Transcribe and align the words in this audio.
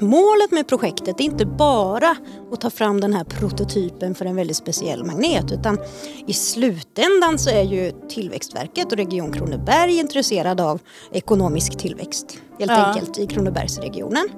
att 0.00 0.08
målet 0.08 0.50
med 0.50 0.68
projektet 0.68 1.20
är 1.20 1.24
inte 1.24 1.46
bara 1.46 2.16
att 2.52 2.60
ta 2.60 2.70
fram 2.70 3.00
den 3.00 3.14
här 3.14 3.24
prototypen 3.24 4.14
för 4.14 4.24
en 4.24 4.36
väldigt 4.36 4.56
speciell 4.56 5.04
magnet 5.04 5.52
utan 5.52 5.78
i 6.26 6.32
slutändan 6.32 7.38
så 7.38 7.50
är 7.50 7.62
ju 7.62 7.92
Tillväxtverket 8.08 8.92
och 8.92 8.98
Region 8.98 9.32
Kronoberg 9.32 9.98
intresserade 9.98 10.64
av 10.64 10.80
ekonomisk 11.12 11.78
tillväxt 11.78 12.38
helt 12.58 12.70
Ja. 12.70 12.76
enkelt 12.86 13.18
i 13.18 13.26
Kronobergsregionen. 13.26 14.28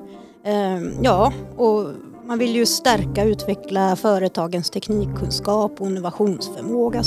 Ehm, 0.45 0.92
ja, 1.03 1.33
och 1.56 1.87
man 2.26 2.38
vill 2.38 2.56
ju 2.56 2.67
stärka 2.67 3.22
och 3.22 3.29
utveckla 3.29 3.97
företagens 3.97 4.71
teknikkunskap 4.71 5.81
och 5.81 5.87
innovationsförmåga 5.87 7.03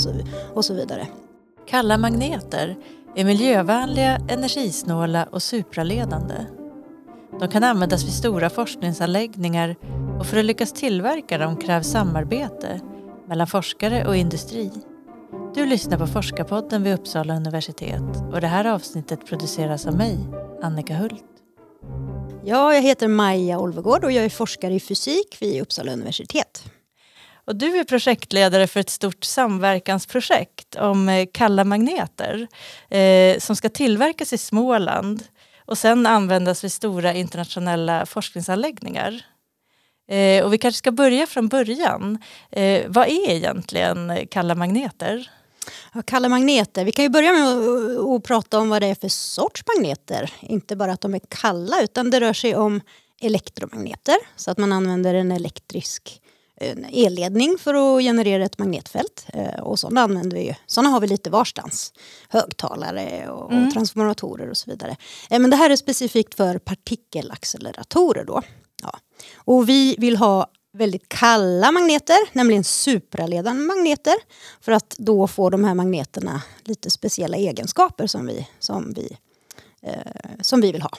och 0.54 0.64
så 0.64 0.74
vidare. 0.74 1.06
Kalla 1.68 1.98
magneter 1.98 2.76
är 3.16 3.24
miljövänliga, 3.24 4.20
energisnåla 4.28 5.26
och 5.30 5.42
supraledande. 5.42 6.34
De 7.40 7.48
kan 7.48 7.64
användas 7.64 8.04
vid 8.04 8.12
stora 8.12 8.50
forskningsanläggningar 8.50 9.76
och 10.18 10.26
för 10.26 10.38
att 10.38 10.44
lyckas 10.44 10.72
tillverka 10.72 11.38
dem 11.38 11.56
krävs 11.56 11.86
samarbete 11.86 12.80
mellan 13.28 13.46
forskare 13.46 14.06
och 14.06 14.16
industri. 14.16 14.70
Du 15.54 15.66
lyssnar 15.66 15.98
på 15.98 16.06
Forskarpodden 16.06 16.82
vid 16.82 16.94
Uppsala 16.94 17.36
universitet 17.36 18.32
och 18.32 18.40
det 18.40 18.46
här 18.46 18.64
avsnittet 18.64 19.26
produceras 19.26 19.86
av 19.86 19.96
mig, 19.96 20.18
Annika 20.62 20.94
Hult. 20.94 21.24
Ja, 22.44 22.74
jag 22.74 22.82
heter 22.82 23.08
Maja 23.08 23.58
Olvegård 23.58 24.04
och 24.04 24.12
jag 24.12 24.24
är 24.24 24.28
forskare 24.30 24.74
i 24.74 24.80
fysik 24.80 25.36
vid 25.40 25.62
Uppsala 25.62 25.92
universitet. 25.92 26.64
Och 27.46 27.56
du 27.56 27.78
är 27.78 27.84
projektledare 27.84 28.66
för 28.66 28.80
ett 28.80 28.90
stort 28.90 29.24
samverkansprojekt 29.24 30.76
om 30.76 31.08
eh, 31.08 31.26
kalla 31.32 31.64
magneter 31.64 32.46
eh, 32.88 33.38
som 33.38 33.56
ska 33.56 33.68
tillverkas 33.68 34.32
i 34.32 34.38
Småland 34.38 35.24
och 35.66 35.78
sen 35.78 36.06
användas 36.06 36.64
vid 36.64 36.72
stora 36.72 37.14
internationella 37.14 38.06
forskningsanläggningar. 38.06 39.24
Eh, 40.08 40.44
och 40.44 40.52
vi 40.52 40.58
kanske 40.58 40.78
ska 40.78 40.92
börja 40.92 41.26
från 41.26 41.48
början. 41.48 42.18
Eh, 42.50 42.84
vad 42.88 43.08
är 43.08 43.30
egentligen 43.30 44.26
kalla 44.30 44.54
magneter? 44.54 45.30
Ja, 45.94 46.02
Kalla 46.02 46.28
magneter, 46.28 46.84
vi 46.84 46.92
kan 46.92 47.04
ju 47.04 47.08
börja 47.08 47.32
med 47.32 47.48
att, 47.48 48.08
att 48.08 48.24
prata 48.24 48.58
om 48.58 48.68
vad 48.68 48.82
det 48.82 48.86
är 48.86 48.94
för 48.94 49.08
sorts 49.08 49.62
magneter. 49.74 50.32
Inte 50.40 50.76
bara 50.76 50.92
att 50.92 51.00
de 51.00 51.14
är 51.14 51.20
kalla 51.28 51.82
utan 51.82 52.10
det 52.10 52.20
rör 52.20 52.32
sig 52.32 52.56
om 52.56 52.80
elektromagneter. 53.20 54.16
Så 54.36 54.50
att 54.50 54.58
man 54.58 54.72
använder 54.72 55.14
en 55.14 55.32
elektrisk 55.32 56.20
en 56.56 56.84
elledning 56.92 57.56
för 57.58 57.74
att 57.74 58.02
generera 58.02 58.44
ett 58.44 58.58
magnetfält. 58.58 59.26
Eh, 59.32 59.60
Och 59.60 59.78
sådana 59.78 60.00
använder 60.02 60.36
vi 60.36 60.46
ju. 60.46 60.54
Sådana 60.66 60.88
har 60.90 61.00
vi 61.00 61.06
lite 61.06 61.30
varstans. 61.30 61.92
Högtalare 62.28 63.28
och, 63.30 63.42
och 63.44 63.72
transformatorer 63.72 64.50
och 64.50 64.56
så 64.56 64.70
vidare. 64.70 64.96
Eh, 65.30 65.38
Men 65.38 65.50
det 65.50 65.56
här 65.56 65.70
är 65.70 65.76
specifikt 65.76 66.34
för 66.34 66.58
partikelacceleratorer 66.58 68.24
då. 68.24 68.42
Ja. 68.82 68.98
Och 69.36 69.68
vi 69.68 69.94
vill 69.98 70.16
ha 70.16 70.46
väldigt 70.72 71.08
kalla 71.08 71.72
magneter, 71.72 72.16
nämligen 72.32 72.64
supraledande 72.64 73.62
magneter. 73.62 74.14
För 74.60 74.72
att 74.72 74.94
då 74.98 75.26
få 75.26 75.50
de 75.50 75.64
här 75.64 75.74
magneterna 75.74 76.42
lite 76.64 76.90
speciella 76.90 77.36
egenskaper 77.36 78.06
som 78.06 78.26
vi, 78.26 78.48
som 78.58 78.92
vi, 78.92 79.16
eh, 79.82 79.92
som 80.40 80.60
vi 80.60 80.72
vill 80.72 80.82
ha. 80.82 80.90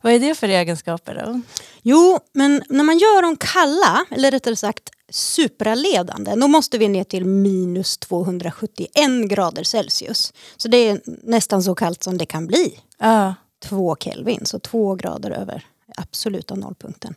Vad 0.00 0.12
är 0.12 0.20
det 0.20 0.34
för 0.34 0.48
egenskaper 0.48 1.14
då? 1.26 1.40
Jo, 1.82 2.18
men 2.32 2.62
när 2.68 2.84
man 2.84 2.98
gör 2.98 3.22
dem 3.22 3.36
kalla, 3.36 4.04
eller 4.10 4.30
rättare 4.30 4.56
sagt 4.56 4.90
supraledande, 5.10 6.34
då 6.34 6.48
måste 6.48 6.78
vi 6.78 6.88
ner 6.88 7.04
till 7.04 7.24
minus 7.24 7.98
271 7.98 8.90
grader 9.28 9.62
Celsius. 9.62 10.32
Så 10.56 10.68
det 10.68 10.76
är 10.76 11.00
nästan 11.06 11.62
så 11.62 11.74
kallt 11.74 12.02
som 12.02 12.18
det 12.18 12.26
kan 12.26 12.46
bli. 12.46 12.78
Ja, 12.98 13.34
2 13.60 13.96
Kelvin, 14.00 14.46
så 14.46 14.58
2 14.58 14.94
grader 14.94 15.30
över 15.30 15.66
absoluta 15.96 16.54
nollpunkten. 16.54 17.14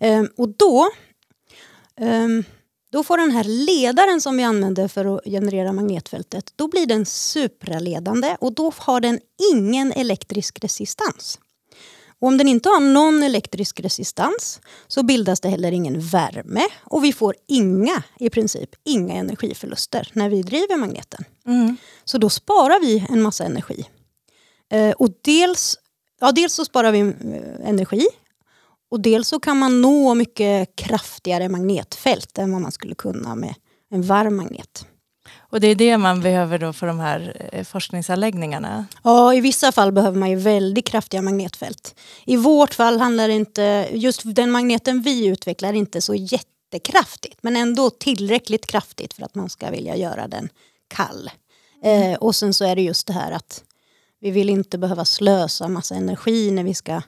Ehm, 0.00 0.28
och 0.36 0.48
då, 0.48 0.88
ehm, 2.00 2.44
då 2.92 3.04
får 3.04 3.18
den 3.18 3.30
här 3.30 3.44
ledaren 3.44 4.20
som 4.20 4.36
vi 4.36 4.42
använder 4.42 4.88
för 4.88 5.16
att 5.16 5.24
generera 5.24 5.72
magnetfältet, 5.72 6.52
då 6.56 6.68
blir 6.68 6.86
den 6.86 7.06
supraledande 7.06 8.36
och 8.40 8.52
då 8.52 8.72
har 8.76 9.00
den 9.00 9.20
ingen 9.52 9.92
elektrisk 9.92 10.64
resistans. 10.64 11.38
Och 12.20 12.28
om 12.28 12.38
den 12.38 12.48
inte 12.48 12.68
har 12.68 12.80
någon 12.80 13.22
elektrisk 13.22 13.80
resistans 13.80 14.60
så 14.86 15.02
bildas 15.02 15.40
det 15.40 15.48
heller 15.48 15.72
ingen 15.72 16.00
värme 16.00 16.66
och 16.84 17.04
vi 17.04 17.12
får 17.12 17.34
inga, 17.48 18.02
i 18.18 18.30
princip 18.30 18.70
inga 18.84 19.14
energiförluster 19.14 20.10
när 20.12 20.28
vi 20.28 20.42
driver 20.42 20.76
magneten. 20.76 21.24
mm. 21.46 21.76
Så 22.04 22.18
då 22.18 22.30
sparar 22.30 22.80
vi 22.80 23.06
en 23.10 23.22
massa 23.22 23.44
energi. 23.44 23.88
Eh, 24.72 24.90
och 24.90 25.08
dels, 25.22 25.78
ja, 26.20 26.32
dels 26.32 26.54
så 26.54 26.64
sparar 26.64 26.92
vi 26.92 27.00
eh, 27.00 27.68
energi 27.68 28.06
och 28.90 29.00
dels 29.00 29.28
så 29.28 29.40
kan 29.40 29.58
man 29.58 29.80
nå 29.80 30.14
mycket 30.14 30.76
kraftigare 30.76 31.48
magnetfält 31.48 32.38
än 32.38 32.52
vad 32.52 32.60
man 32.62 32.72
skulle 32.72 32.94
kunna 32.94 33.34
med 33.34 33.54
en 33.90 34.02
varm 34.02 34.36
magnet. 34.36 34.86
Och 35.38 35.60
det 35.60 35.66
är 35.66 35.74
det 35.74 35.98
man 35.98 36.20
behöver 36.20 36.58
då 36.58 36.72
för 36.72 36.86
de 36.86 37.00
här 37.00 37.48
eh, 37.52 37.64
forskningsanläggningarna. 37.64 38.86
Ja, 39.02 39.34
i 39.34 39.40
vissa 39.40 39.72
fall 39.72 39.92
behöver 39.92 40.18
man 40.18 40.30
ju 40.30 40.36
väldigt 40.36 40.86
kraftiga 40.86 41.22
magnetfält. 41.22 41.94
I 42.24 42.36
vårt 42.36 42.74
fall 42.74 43.00
handlar 43.00 43.28
det 43.28 43.34
inte, 43.34 43.88
just 43.92 44.22
den 44.24 44.50
magneten 44.50 45.02
vi 45.02 45.26
utvecklar 45.26 45.72
inte 45.72 46.00
så 46.00 46.14
jättekraftigt 46.14 47.38
men 47.42 47.56
ändå 47.56 47.90
tillräckligt 47.90 48.66
kraftigt 48.66 49.14
för 49.14 49.22
att 49.22 49.34
man 49.34 49.48
ska 49.48 49.70
vilja 49.70 49.96
göra 49.96 50.28
den 50.28 50.48
kall. 50.88 51.30
Eh, 51.84 52.14
och 52.14 52.34
sen 52.34 52.54
så 52.54 52.64
är 52.64 52.76
det 52.76 52.82
just 52.82 53.06
det 53.06 53.12
här 53.12 53.32
att 53.32 53.62
vi 54.20 54.30
vill 54.30 54.50
inte 54.50 54.78
behöva 54.78 55.04
slösa 55.04 55.68
massa 55.68 55.94
energi 55.94 56.50
när 56.50 56.64
vi 56.64 56.74
ska 56.74 57.02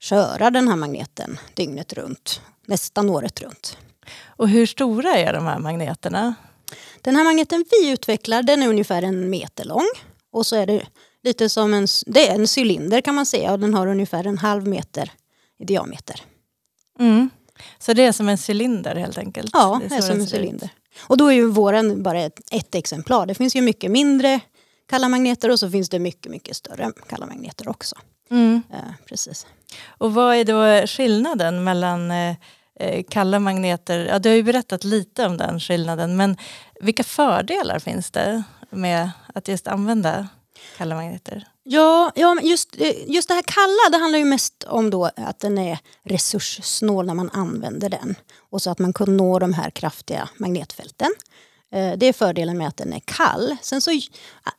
köra 0.00 0.50
den 0.50 0.68
här 0.68 0.76
magneten 0.76 1.38
dygnet 1.54 1.92
runt, 1.92 2.40
nästan 2.66 3.10
året 3.10 3.40
runt. 3.40 3.78
Och 4.26 4.48
hur 4.48 4.66
stora 4.66 5.10
är 5.10 5.32
de 5.32 5.46
här 5.46 5.58
magneterna? 5.58 6.34
Den 7.00 7.16
här 7.16 7.24
magneten 7.24 7.64
vi 7.70 7.90
utvecklar 7.90 8.42
den 8.42 8.62
är 8.62 8.68
ungefär 8.68 9.02
en 9.02 9.30
meter 9.30 9.64
lång. 9.64 9.88
Och 10.32 10.46
så 10.46 10.56
är 10.56 10.66
det 10.66 10.82
lite 11.22 11.48
som 11.48 11.74
en, 11.74 11.86
det 12.06 12.28
är 12.28 12.34
en 12.34 12.46
cylinder 12.58 13.00
kan 13.00 13.14
man 13.14 13.26
säga 13.26 13.52
och 13.52 13.60
den 13.60 13.74
har 13.74 13.86
ungefär 13.86 14.26
en 14.26 14.38
halv 14.38 14.68
meter 14.68 15.12
i 15.58 15.64
diameter. 15.64 16.20
Mm. 16.98 17.30
Så 17.78 17.92
det 17.92 18.02
är 18.04 18.12
som 18.12 18.28
en 18.28 18.38
cylinder 18.48 18.96
helt 18.96 19.18
enkelt? 19.18 19.50
Ja, 19.52 19.80
det 19.82 19.88
det 19.88 19.94
är 19.94 20.00
så 20.00 20.06
som 20.06 20.20
en 20.20 20.26
cylinder. 20.26 20.70
Och 21.00 21.16
då 21.16 21.26
är 21.26 21.32
ju 21.32 21.46
våran 21.46 22.02
bara 22.02 22.20
ett, 22.20 22.40
ett 22.50 22.74
exemplar. 22.74 23.26
Det 23.26 23.34
finns 23.34 23.56
ju 23.56 23.60
mycket 23.60 23.90
mindre 23.90 24.40
kalla 24.88 25.08
magneter 25.08 25.50
och 25.50 25.60
så 25.60 25.70
finns 25.70 25.88
det 25.88 25.98
mycket, 25.98 26.32
mycket 26.32 26.56
större 26.56 26.92
kalla 27.08 27.26
magneter 27.26 27.68
också. 27.68 27.96
Mm. 28.30 28.62
Eh, 28.72 28.78
precis. 29.08 29.46
Och 29.86 30.14
vad 30.14 30.36
är 30.36 30.44
då 30.44 30.86
skillnaden 30.86 31.64
mellan 31.64 32.10
eh, 32.10 32.36
Eh, 32.80 33.04
kalla 33.08 33.38
magneter? 33.38 33.98
Ja, 33.98 34.18
du 34.18 34.28
har 34.28 34.36
ju 34.36 34.42
berättat 34.42 34.84
lite 34.84 35.26
om 35.26 35.36
den 35.36 35.60
skillnaden, 35.60 36.16
men 36.16 36.36
vilka 36.80 37.04
fördelar 37.04 37.78
finns 37.78 38.10
det 38.10 38.42
med 38.70 39.10
att 39.34 39.48
just 39.48 39.66
använda 39.66 40.28
kalla 40.76 40.94
magneter? 40.94 41.48
Ja, 41.62 42.12
ja 42.14 42.40
just, 42.42 42.80
eh, 42.80 43.10
just 43.10 43.28
det 43.28 43.34
här 43.34 43.42
kalla 43.42 43.98
det 43.98 44.02
handlar 44.02 44.18
ju 44.18 44.24
mest 44.24 44.64
om 44.64 44.90
då 44.90 45.10
att 45.16 45.40
den 45.40 45.58
är 45.58 45.78
resurssnål 46.02 47.06
när 47.06 47.14
man 47.14 47.30
använder 47.30 47.88
den. 47.88 48.14
Och 48.50 48.62
så 48.62 48.70
att 48.70 48.78
man 48.78 48.92
kan 48.92 49.16
nå 49.16 49.38
de 49.38 49.52
här 49.52 49.70
kraftiga 49.70 50.28
magnetfälten. 50.36 51.10
Eh, 51.74 51.92
det 51.96 52.06
är 52.06 52.12
fördelen 52.12 52.58
med 52.58 52.68
att 52.68 52.76
den 52.76 52.92
är 52.92 53.00
kall. 53.04 53.56
Sen 53.62 53.80
så 53.80 53.90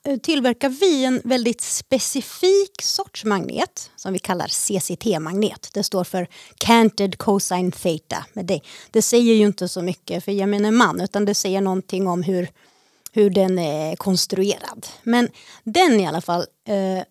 eh, 0.04 0.18
tillverkar 0.22 0.70
vi 0.70 1.06
en 1.06 1.22
väldigt 1.24 1.62
specifik 1.62 2.82
sorts 2.82 3.26
magnet 3.26 3.92
som 3.96 4.14
vi 4.14 4.20
kallar 4.20 4.48
CCT-magnet. 4.48 5.70
Det 5.74 5.84
står 5.84 6.04
för 6.04 6.28
Canted 6.58 7.18
Cosine 7.18 7.72
Theta. 7.72 8.26
Men 8.34 8.46
det, 8.46 8.62
det 8.92 9.02
säger 9.02 9.34
ju 9.34 9.46
inte 9.46 9.68
så 9.68 9.82
mycket 9.82 10.26
för 10.26 10.32
gemene 10.32 10.72
man 10.72 11.02
utan 11.02 11.26
det 11.26 11.36
säger 11.36 11.62
någonting 11.62 12.08
om 12.08 12.24
hur 12.24 12.50
hur 13.12 13.30
den 13.30 13.60
är 13.60 13.96
konstruerad. 13.96 14.88
Men 15.04 15.30
den 15.64 16.00
i 16.00 16.08
alla 16.08 16.22
fall, 16.22 16.46
eh, 16.68 17.04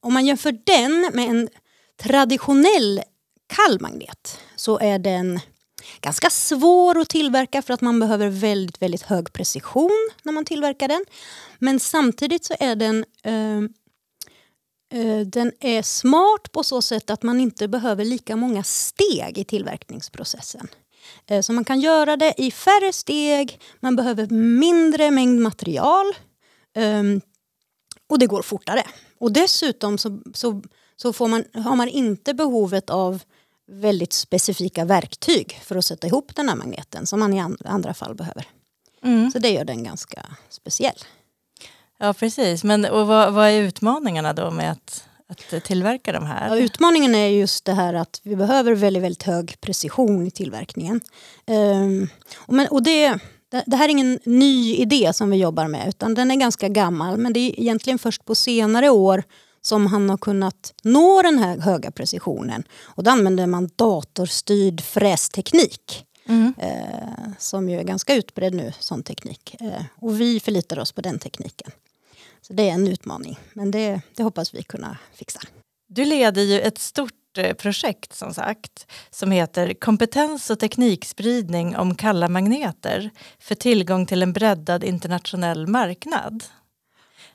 om 0.00 0.14
man 0.14 0.26
jämför 0.26 0.52
den 0.64 1.10
med 1.14 1.28
en 1.28 1.48
traditionell 2.02 3.02
kall 3.46 3.80
magnet 3.80 4.38
så 4.56 4.78
är 4.78 4.98
den 4.98 5.40
ganska 6.00 6.30
svår 6.30 6.98
att 6.98 7.08
tillverka 7.08 7.62
för 7.62 7.74
att 7.74 7.80
man 7.80 8.00
behöver 8.00 8.28
väldigt, 8.28 8.82
väldigt 8.82 9.02
hög 9.02 9.32
precision 9.32 10.10
när 10.22 10.32
man 10.32 10.44
tillverkar 10.44 10.88
den. 10.88 11.04
Men 11.58 11.80
samtidigt 11.80 12.44
så 12.44 12.54
är 12.60 12.76
den 12.76 13.04
eh, 13.22 13.58
eh, 15.00 15.20
den 15.26 15.52
är 15.60 15.82
smart 15.82 16.52
på 16.52 16.62
så 16.62 16.82
sätt 16.82 17.10
att 17.10 17.22
man 17.22 17.40
inte 17.40 17.68
behöver 17.68 18.04
lika 18.04 18.36
många 18.36 18.62
steg 18.62 19.38
i 19.38 19.44
tillverkningsprocessen. 19.44 20.68
Eh, 21.26 21.40
Så 21.40 21.52
man 21.52 21.64
kan 21.64 21.80
göra 21.80 22.16
det 22.16 22.34
i 22.36 22.50
färre 22.50 22.92
steg, 22.92 23.60
man 23.80 23.96
behöver 23.96 24.26
mindre 24.60 25.10
mängd 25.10 25.40
material 25.40 26.06
ehm, 26.76 27.20
och 28.08 28.18
det 28.18 28.26
går 28.26 28.42
fortare. 28.42 28.84
Och 29.18 29.32
dessutom 29.32 29.98
så, 29.98 30.20
så, 30.34 30.62
så 30.96 31.12
får 31.12 31.28
man, 31.28 31.44
har 31.54 31.76
man 31.76 31.88
inte 31.88 32.34
behovet 32.34 32.90
av 32.90 33.22
väldigt 33.68 34.12
specifika 34.12 34.84
verktyg 34.84 35.60
för 35.64 35.76
att 35.76 35.84
sätta 35.84 36.06
ihop 36.06 36.34
den 36.34 36.48
här 36.48 36.56
magneten 36.56 37.06
som 37.06 37.20
man 37.20 37.34
i 37.34 37.40
an- 37.40 37.58
andra 37.64 37.94
fall 37.94 38.14
behöver. 38.14 38.46
Mm. 39.02 39.30
Så 39.30 39.38
det 39.38 39.50
gör 39.50 39.64
den 39.64 39.84
ganska 39.84 40.26
speciell. 40.48 40.98
Ja, 41.98 42.12
precis. 42.12 42.64
Men 42.64 42.84
och 42.84 43.06
vad, 43.06 43.32
vad 43.32 43.48
är 43.48 43.60
utmaningarna 43.60 44.32
då 44.32 44.50
med 44.50 44.72
att 44.72 45.04
att 45.30 45.64
tillverka 45.64 46.12
de 46.12 46.26
här? 46.26 46.48
Ja, 46.48 46.56
utmaningen 46.56 47.14
är 47.14 47.28
just 47.28 47.64
det 47.64 47.72
här 47.72 47.94
att 47.94 48.20
vi 48.22 48.36
behöver 48.36 48.72
väldigt, 48.72 49.02
väldigt 49.02 49.22
hög 49.22 49.60
precision 49.60 50.26
i 50.26 50.30
tillverkningen. 50.30 51.00
Um, 51.46 52.08
och, 52.36 52.54
men, 52.54 52.68
och 52.68 52.82
det, 52.82 53.18
det 53.66 53.76
här 53.76 53.84
är 53.84 53.88
ingen 53.88 54.18
ny 54.24 54.74
idé 54.74 55.12
som 55.12 55.30
vi 55.30 55.36
jobbar 55.36 55.68
med 55.68 55.88
utan 55.88 56.14
den 56.14 56.30
är 56.30 56.36
ganska 56.36 56.68
gammal 56.68 57.16
men 57.16 57.32
det 57.32 57.40
är 57.40 57.60
egentligen 57.60 57.98
först 57.98 58.24
på 58.24 58.34
senare 58.34 58.90
år 58.90 59.22
som 59.60 59.86
han 59.86 60.10
har 60.10 60.16
kunnat 60.16 60.74
nå 60.82 61.22
den 61.22 61.38
här 61.38 61.58
höga 61.58 61.90
precisionen. 61.90 62.62
Och 62.82 63.04
då 63.04 63.10
använder 63.10 63.46
man 63.46 63.70
datorstyrd 63.76 64.80
frästeknik. 64.80 66.04
Mm. 66.28 66.54
Eh, 66.58 67.32
som 67.38 67.68
ju 67.68 67.78
är 67.78 67.84
ganska 67.84 68.14
utbredd 68.14 68.54
nu, 68.54 68.72
sån 68.78 69.02
teknik. 69.02 69.56
Eh, 69.60 69.82
och 69.94 70.20
vi 70.20 70.40
förlitar 70.40 70.78
oss 70.78 70.92
på 70.92 71.00
den 71.00 71.18
tekniken. 71.18 71.70
Så 72.40 72.52
det 72.52 72.68
är 72.68 72.74
en 72.74 72.88
utmaning, 72.88 73.38
men 73.52 73.70
det, 73.70 74.00
det 74.16 74.22
hoppas 74.22 74.54
vi 74.54 74.62
kunna 74.62 74.98
fixa. 75.14 75.40
Du 75.88 76.04
leder 76.04 76.42
ju 76.42 76.60
ett 76.60 76.78
stort 76.78 77.38
eh, 77.38 77.54
projekt 77.54 78.14
som 78.14 78.34
sagt 78.34 78.86
som 79.10 79.30
heter 79.30 79.74
Kompetens 79.74 80.50
och 80.50 80.58
teknikspridning 80.58 81.76
om 81.76 81.94
kalla 81.94 82.28
magneter 82.28 83.10
för 83.38 83.54
tillgång 83.54 84.06
till 84.06 84.22
en 84.22 84.32
breddad 84.32 84.84
internationell 84.84 85.66
marknad. 85.66 86.44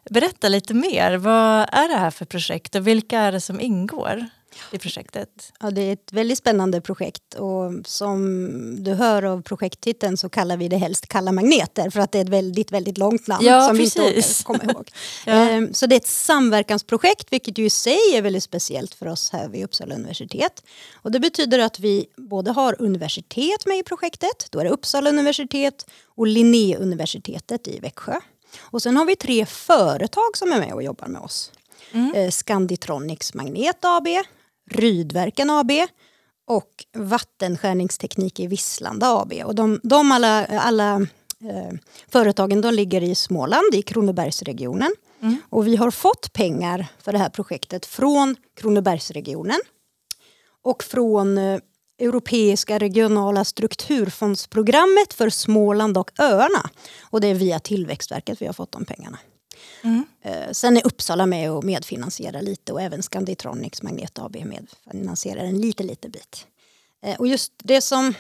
Berätta 0.10 0.50
lite 0.50 0.74
mer, 0.74 1.18
vad 1.18 1.70
är 1.72 1.90
det 1.90 1.98
här 1.98 2.12
för 2.12 2.26
projekt 2.26 2.76
och 2.76 2.88
vilka 2.88 3.20
är 3.20 3.32
det 3.32 3.42
som 3.42 3.60
ingår? 3.60 4.30
i 4.72 4.80
projektet? 4.80 5.54
Ja, 5.60 5.72
det 5.72 5.82
är 5.82 5.94
ett 5.94 6.14
väldigt 6.14 6.38
spännande 6.38 6.82
projekt 6.82 7.34
och 7.34 7.72
som 7.86 8.84
du 8.84 8.94
hör 8.94 9.24
av 9.24 9.42
projekttiteln 9.42 10.18
så 10.18 10.30
kallar 10.30 10.58
vi 10.58 10.68
det 10.68 10.78
helst 10.78 11.08
Kalla 11.08 11.32
magneter 11.32 11.90
för 11.90 12.00
att 12.00 12.12
det 12.12 12.18
är 12.18 12.24
ett 12.24 12.30
väldigt, 12.30 12.72
väldigt 12.72 12.98
långt 12.98 13.28
namn 13.28 13.46
ja, 13.46 13.68
som 13.68 13.78
precis. 13.78 13.98
vi 13.98 14.16
inte 14.16 14.44
kommer 14.44 14.72
ihåg. 14.72 14.92
ja. 15.26 15.34
Ehm, 15.34 15.74
så 15.74 15.86
det 15.86 15.96
är 15.96 15.98
ett 15.98 16.08
samverkansprojekt 16.08 17.34
vilket 17.34 17.58
ju 17.58 17.66
i 17.66 17.70
sig 17.70 18.00
är 18.16 18.22
väldigt 18.22 18.44
speciellt 18.44 18.94
för 18.94 19.08
oss 19.08 19.30
här 19.32 19.48
vid 19.48 19.64
Uppsala 19.64 19.96
universitet. 19.96 20.64
Och 20.94 21.12
det 21.12 21.20
betyder 21.20 21.60
att 21.60 21.80
vi 21.80 22.06
både 22.18 22.52
har 22.52 22.76
universitet 22.80 23.66
med 23.66 23.78
i 23.78 23.84
projektet, 23.84 24.48
då 24.50 24.60
är 24.60 24.64
det 24.64 24.70
Uppsala 24.70 25.10
universitet 25.10 25.86
och 26.16 26.28
Linnéuniversitetet 26.28 27.68
i 27.68 27.80
Växjö. 27.80 28.20
Och 28.62 28.82
sen 28.82 28.98
har 28.98 29.06
vi 29.06 29.16
tre 29.16 29.46
företag 29.46 30.38
som 30.38 30.52
är 30.52 30.60
med 30.60 30.74
och 30.74 30.84
jobbar 30.84 31.08
med 31.08 31.22
oss. 31.22 31.52
Mm. 31.92 32.14
Eh, 32.14 32.30
Scanditronics 32.30 33.34
Magnet 33.34 33.86
AB, 33.86 34.08
Rydverken 34.72 35.50
AB 35.50 35.72
och 36.48 36.86
Vattenskärningsteknik 36.96 38.40
i 38.40 38.48
Visslanda 38.48 39.08
AB. 39.22 39.34
Och 39.46 39.56
de, 39.56 39.80
de 39.84 40.12
alla, 40.12 40.46
alla 40.46 40.96
eh, 41.42 41.74
företagen 42.08 42.62
de 42.62 42.74
ligger 42.74 43.04
i 43.04 43.16
Småland, 43.16 43.74
i 43.74 43.82
Kronobergsregionen. 43.82 44.96
Mm. 45.22 45.38
Och 45.50 45.68
vi 45.68 45.76
har 45.76 45.92
fått 45.92 46.34
pengar 46.34 46.88
för 47.02 47.12
det 47.12 47.18
här 47.18 47.30
projektet 47.30 47.86
från 47.86 48.36
Kronobergsregionen 48.56 49.60
och 50.64 50.84
från 50.84 51.38
eh, 51.38 51.60
Europeiska 52.04 52.80
regionala 52.80 53.46
strukturfondsprogrammet 53.46 55.14
för 55.14 55.30
Småland 55.30 55.98
och 55.98 56.12
öarna. 56.20 56.70
Och 57.02 57.22
det 57.22 57.28
är 57.28 57.34
via 57.34 57.60
Tillväxtverket 57.60 58.42
vi 58.42 58.46
har 58.46 58.54
fått 58.54 58.72
de 58.72 58.86
pengarna. 58.86 59.20
Mm. 59.84 60.06
Eh, 60.22 60.52
sen 60.52 60.78
är 60.78 60.88
Uppsala 60.88 61.26
med 61.26 61.52
och 61.52 61.64
medfinansierar 61.64 62.42
lite 62.42 62.74
och 62.74 62.82
även 62.82 63.04
Scanditronics 63.04 63.82
Magnet 63.82 64.20
AB 64.20 64.38
medfinansierar 64.46 65.44
en 65.44 65.62
liten, 65.62 65.88
liten 65.88 66.12
bit. 66.12 66.48
Eh, 67.06 67.16
och 67.16 67.28
just 67.28 67.52
det 67.58 67.82
som 67.82 68.14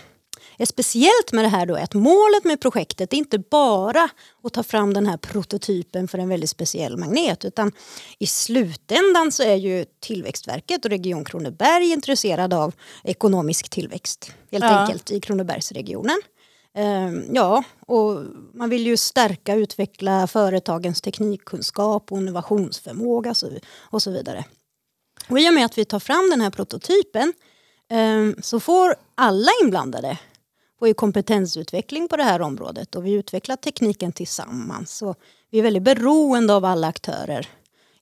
är 0.58 0.66
speciellt 0.66 1.32
med 1.32 1.44
det 1.46 1.50
här 1.50 1.66
då 1.66 1.76
är 1.76 1.84
att 1.84 1.94
målet 1.94 2.44
med 2.44 2.60
projektet 2.60 3.14
är 3.14 3.18
inte 3.18 3.40
bara 3.40 4.10
att 4.44 4.54
ta 4.54 4.64
fram 4.64 4.94
den 4.94 5.08
här 5.08 5.18
prototypen 5.18 6.08
för 6.08 6.18
en 6.18 6.30
väldigt 6.30 6.50
speciell 6.50 6.98
magnet 6.98 7.46
utan 7.46 7.72
i 8.20 8.28
slutändan 8.28 9.32
så 9.32 9.44
är 9.44 9.56
ju 9.56 9.86
Tillväxtverket 10.00 10.86
och 10.86 10.92
Region 10.92 11.26
Kronoberg 11.26 11.92
intresserade 11.92 12.58
av 12.58 12.74
ekonomisk 13.04 13.70
tillväxt 13.70 14.32
helt 14.52 14.64
ja. 14.64 14.80
enkelt 14.80 15.12
i 15.12 15.20
Kronobergsregionen. 15.20 16.22
Ehm, 16.76 17.24
ja, 17.34 17.64
och 17.88 18.24
man 18.54 18.70
vill 18.70 18.88
ju 18.88 18.98
stärka 18.98 19.54
och 19.54 19.58
utveckla 19.58 20.28
företagens 20.28 21.02
teknikkunskap 21.02 22.12
och 22.12 22.18
innovationsförmåga 22.18 23.34
och 23.80 24.02
så 24.02 24.12
vidare. 24.12 24.46
Och 25.30 25.40
I 25.40 25.50
och 25.50 25.54
med 25.54 25.66
att 25.66 25.78
vi 25.78 25.86
tar 25.86 26.00
fram 26.00 26.30
den 26.30 26.42
här 26.42 26.50
prototypen 26.50 27.34
ehm, 27.90 28.36
så 28.42 28.60
får 28.60 28.96
alla 29.16 29.52
inblandade 29.64 30.18
får 30.84 30.88
ju 30.88 30.94
kompetensutveckling 30.94 32.08
på 32.08 32.18
det 32.18 32.24
här 32.24 32.42
området 32.42 32.96
och 32.96 33.06
vi 33.06 33.12
utvecklar 33.12 33.56
tekniken 33.56 34.12
tillsammans. 34.12 35.02
Och 35.02 35.16
vi 35.52 35.60
är 35.60 35.64
väldigt 35.64 35.84
beroende 35.84 36.54
av 36.54 36.66
alla 36.66 36.88
aktörer. 36.88 37.48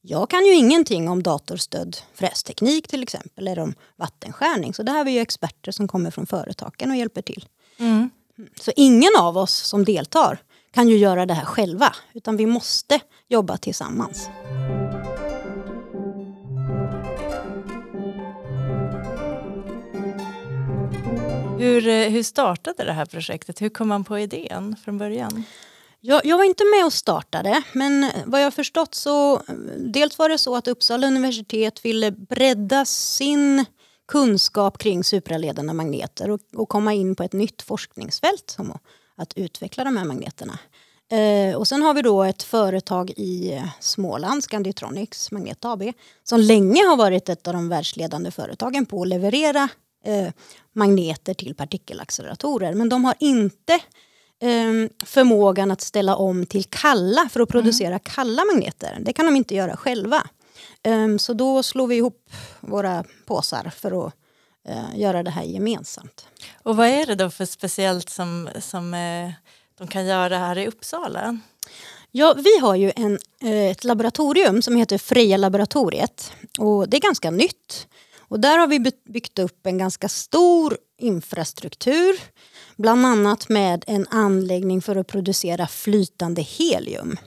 Jag 0.01 0.30
kan 0.30 0.45
ju 0.45 0.54
ingenting 0.54 1.10
om 1.10 1.24
datorstödd 1.24 1.98
frästeknik 2.13 2.88
till 2.88 3.04
exempel 3.04 3.48
eller 3.48 3.62
om 3.62 3.74
vattenskärning 3.95 4.74
så 4.74 4.83
där 4.83 4.94
har 4.94 5.06
vi 5.06 5.12
ju 5.12 5.19
experter 5.19 5.72
som 5.72 5.88
kommer 5.88 6.12
från 6.12 6.28
företagen 6.28 6.92
och 6.92 6.98
hjälper 6.98 7.22
till. 7.22 7.45
Mm. 7.80 8.10
Så 8.60 8.72
ingen 8.75 9.12
av 9.19 9.38
oss 9.38 9.54
som 9.54 9.86
deltar 9.86 10.42
kan 10.72 10.89
ju 10.89 10.98
göra 10.98 11.25
det 11.25 11.34
här 11.34 11.45
själva 11.45 11.95
utan 12.13 12.38
vi 12.38 12.45
måste 12.45 13.00
jobba 13.27 13.57
tillsammans. 13.57 14.30
Hur, 21.62 21.88
eh, 21.88 22.10
hur 22.10 22.24
startade 22.24 22.84
det 22.84 22.92
här 22.92 23.06
projektet? 23.06 23.62
Hur 23.62 23.69
kom 23.69 23.88
man 23.88 24.04
på 24.04 24.19
idén 24.19 24.75
från 24.84 24.98
början? 24.98 25.44
Jag, 26.00 26.25
jag, 26.25 26.38
var 26.38 26.44
inte 26.44 26.63
med 26.63 26.86
och 26.86 26.94
startade 26.94 27.62
men 27.74 28.12
vad 28.25 28.44
jag 28.44 28.54
förstått 28.54 28.96
så 28.96 29.42
dels 29.78 30.18
var 30.18 30.30
det 30.30 30.38
så 30.38 30.56
att 30.56 30.68
Uppsala 30.68 31.08
universitet 31.08 31.86
ville 31.86 32.12
bredda 32.12 32.86
sin 32.86 33.66
kunskap 34.08 34.78
kring 34.78 35.04
supraledande 35.04 35.74
magneter 35.74 36.31
och, 36.31 36.40
och 36.56 36.69
komma 36.69 36.94
in 36.94 37.16
på 37.16 37.24
ett 37.24 37.34
nytt 37.34 37.62
forskningsfält 37.62 38.50
som 38.50 38.78
att 39.16 39.34
utveckla 39.36 39.84
de 39.84 39.98
här 39.98 40.06
magneterna. 40.06 40.60
Eh, 41.12 41.56
och 41.56 41.68
sen 41.68 41.81
har 41.81 41.94
vi 41.94 42.02
då 42.02 42.24
ett 42.24 42.44
företag 42.44 43.10
i 43.10 43.63
Småland, 43.80 44.44
Scanditronics 44.44 45.31
Magnet 45.31 45.66
AB, 45.66 45.84
som 46.24 46.40
länge 46.40 46.84
har 46.88 46.98
varit 46.98 47.30
ett 47.30 47.48
av 47.48 47.54
de 47.54 47.69
världsledande 47.69 48.31
företagen 48.31 48.86
på 48.86 49.02
att 49.02 49.08
leverera 49.08 49.69
eh, 50.06 50.33
magneter 50.74 51.33
till 51.33 51.56
partikelacceleratorer. 51.56 52.74
Men 52.74 52.89
de 52.89 53.06
har 53.06 53.15
inte 53.19 53.74
eh, 54.42 55.06
förmågan 55.06 55.71
att 55.71 55.81
ställa 55.81 56.15
om 56.15 56.45
till 56.45 56.63
kalla 56.63 57.30
för 57.31 57.39
att 57.39 57.50
producera 57.50 57.88
mm. 57.88 58.00
kalla 58.03 58.45
magneter. 58.45 58.98
Det 59.01 59.13
kan 59.13 59.25
de 59.25 59.36
inte 59.36 59.56
göra 59.56 59.77
själva. 59.77 60.24
Um, 60.83 61.19
så 61.19 61.33
då 61.33 61.63
slår 61.63 61.88
vi 61.88 61.95
ihop 61.95 62.30
våra 62.59 63.03
påsar 63.25 63.71
för 63.75 64.07
att 64.07 64.13
uh, 64.69 65.00
göra 65.00 65.24
det 65.24 65.31
här 65.31 65.44
gemensamt. 65.44 66.27
Och 66.63 66.77
vad 66.77 66.88
är 66.88 67.05
det 67.05 67.15
då 67.15 67.29
för 67.29 67.46
speciellt 67.46 68.10
som, 68.10 68.50
som 68.60 68.93
uh, 68.93 69.31
de 69.77 69.88
kan 69.88 70.05
göra 70.05 70.38
här 70.38 70.58
i 70.58 70.67
Uppsala? 70.67 71.39
Ja, 72.12 72.34
vi 72.38 72.60
har 72.60 72.75
ju 72.75 72.91
en, 72.96 73.20
ett 73.39 73.84
laboratorium 73.84 74.62
som 74.62 74.75
heter 74.75 74.98
Freja 74.98 75.38
laboratoriet 75.38 76.34
och 76.60 76.89
det 76.89 76.98
är 76.98 77.01
ganska 77.01 77.31
nytt. 77.31 77.88
Och 78.31 78.39
där 78.39 78.57
har 78.57 78.67
vi 78.67 78.79
byggt 79.05 79.39
upp 79.39 79.65
en 79.65 79.77
ganska 79.77 80.09
stor 80.09 80.77
infrastruktur 80.97 82.19
bland 82.77 83.05
annat 83.05 83.50
med 83.50 83.83
en 83.88 84.07
anläggning 84.09 84.81
för 84.81 84.95
att 84.95 85.07
producera 85.07 85.67
flytande 85.67 86.41
helium. 86.41 87.17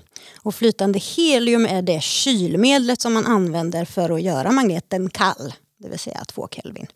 Och 0.43 0.55
flytande 0.55 0.99
helium 0.99 1.67
är 1.67 1.83
det 1.83 2.03
kylmedlet 2.03 3.01
som 3.01 3.13
man 3.13 3.27
använder 3.27 3.85
för 3.85 4.11
att 4.11 4.23
göra 4.23 4.53
magneten 4.53 5.11
kall, 5.11 5.55
det 5.79 5.89
vill 5.89 5.99
säga 5.99 6.25
2 6.25 6.49
Kelvin. 6.51 6.87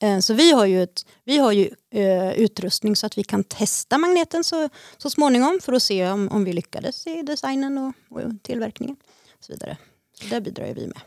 Eh, 0.00 0.18
så 0.18 0.34
vi 0.34 0.52
har 0.52 0.66
ju, 0.66 0.82
ett, 0.82 1.06
vi 1.24 1.38
har 1.38 1.52
ju 1.52 1.70
eh, 1.94 2.32
utrustning 2.32 2.96
så 2.96 3.06
att 3.06 3.18
vi 3.18 3.24
kan 3.24 3.44
testa 3.44 3.98
magneten 3.98 4.44
så, 4.44 4.68
så 4.98 5.10
småningom 5.10 5.60
för 5.62 5.72
att 5.72 5.82
se 5.82 6.10
om, 6.10 6.28
om 6.28 6.44
vi 6.44 6.52
lyckades 6.52 7.06
i 7.06 7.22
designen 7.22 7.78
och, 7.78 8.16
och 8.16 8.32
tillverkningen. 8.42 8.96
Och 9.38 9.44
så 9.44 9.52
vidare. 9.52 9.76
Så 10.20 10.26
där 10.26 10.40
bidrar 10.40 10.74
vi 10.74 10.86
med. 10.86 11.00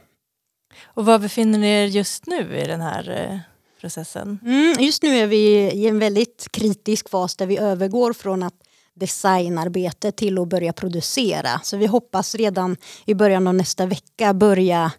Och 0.84 1.06
var 1.06 1.20
befinner 1.20 1.60
ni 1.60 1.68
er 1.68 1.86
just 1.86 2.28
nu 2.28 2.58
i 2.58 2.68
den 2.68 2.82
här 2.82 3.10
eh, 3.10 3.38
processen? 3.82 4.40
Mm, 4.46 4.76
just 4.80 5.04
nu 5.04 5.18
är 5.18 5.28
vi 5.28 5.72
i 5.72 5.88
en 5.88 6.00
väldigt 6.00 6.48
kritisk 6.52 7.10
fas 7.10 7.36
där 7.36 7.46
vi 7.46 7.58
övergår 7.58 8.14
från 8.14 8.44
att 8.44 8.54
designarbete 8.94 10.12
till 10.12 10.38
att 10.38 10.48
börja 10.48 10.74
producera. 10.74 11.60
Så 11.64 11.78
vi 11.78 11.86
hoppas 11.86 12.36
redan 12.36 12.78
i 13.06 13.14
början 13.14 13.48
av 13.48 13.56
nästa 13.56 13.86
vecka 13.86 14.34
börja 14.34 14.92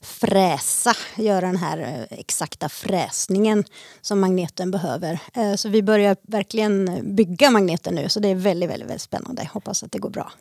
fräsa, 0.00 0.92
göra 1.16 1.46
den 1.46 1.56
här 1.56 1.78
eh, 1.78 2.18
exakta 2.18 2.68
fräsningen 2.68 3.64
som 4.00 4.20
magneten 4.20 4.70
behöver. 4.70 5.18
Eh, 5.34 5.54
så 5.54 5.68
vi 5.68 5.82
börjar 5.82 6.16
verkligen 6.22 7.00
bygga 7.16 7.50
magneten 7.50 7.94
nu 7.94 8.08
så 8.08 8.20
det 8.20 8.28
är 8.28 8.34
väldigt, 8.34 8.70
väldigt, 8.70 8.88
väldigt 8.88 9.02
spännande. 9.02 9.50
Hoppas 9.52 9.82
att 9.82 9.92
det 9.92 9.98
går 9.98 10.10
bra. 10.10 10.32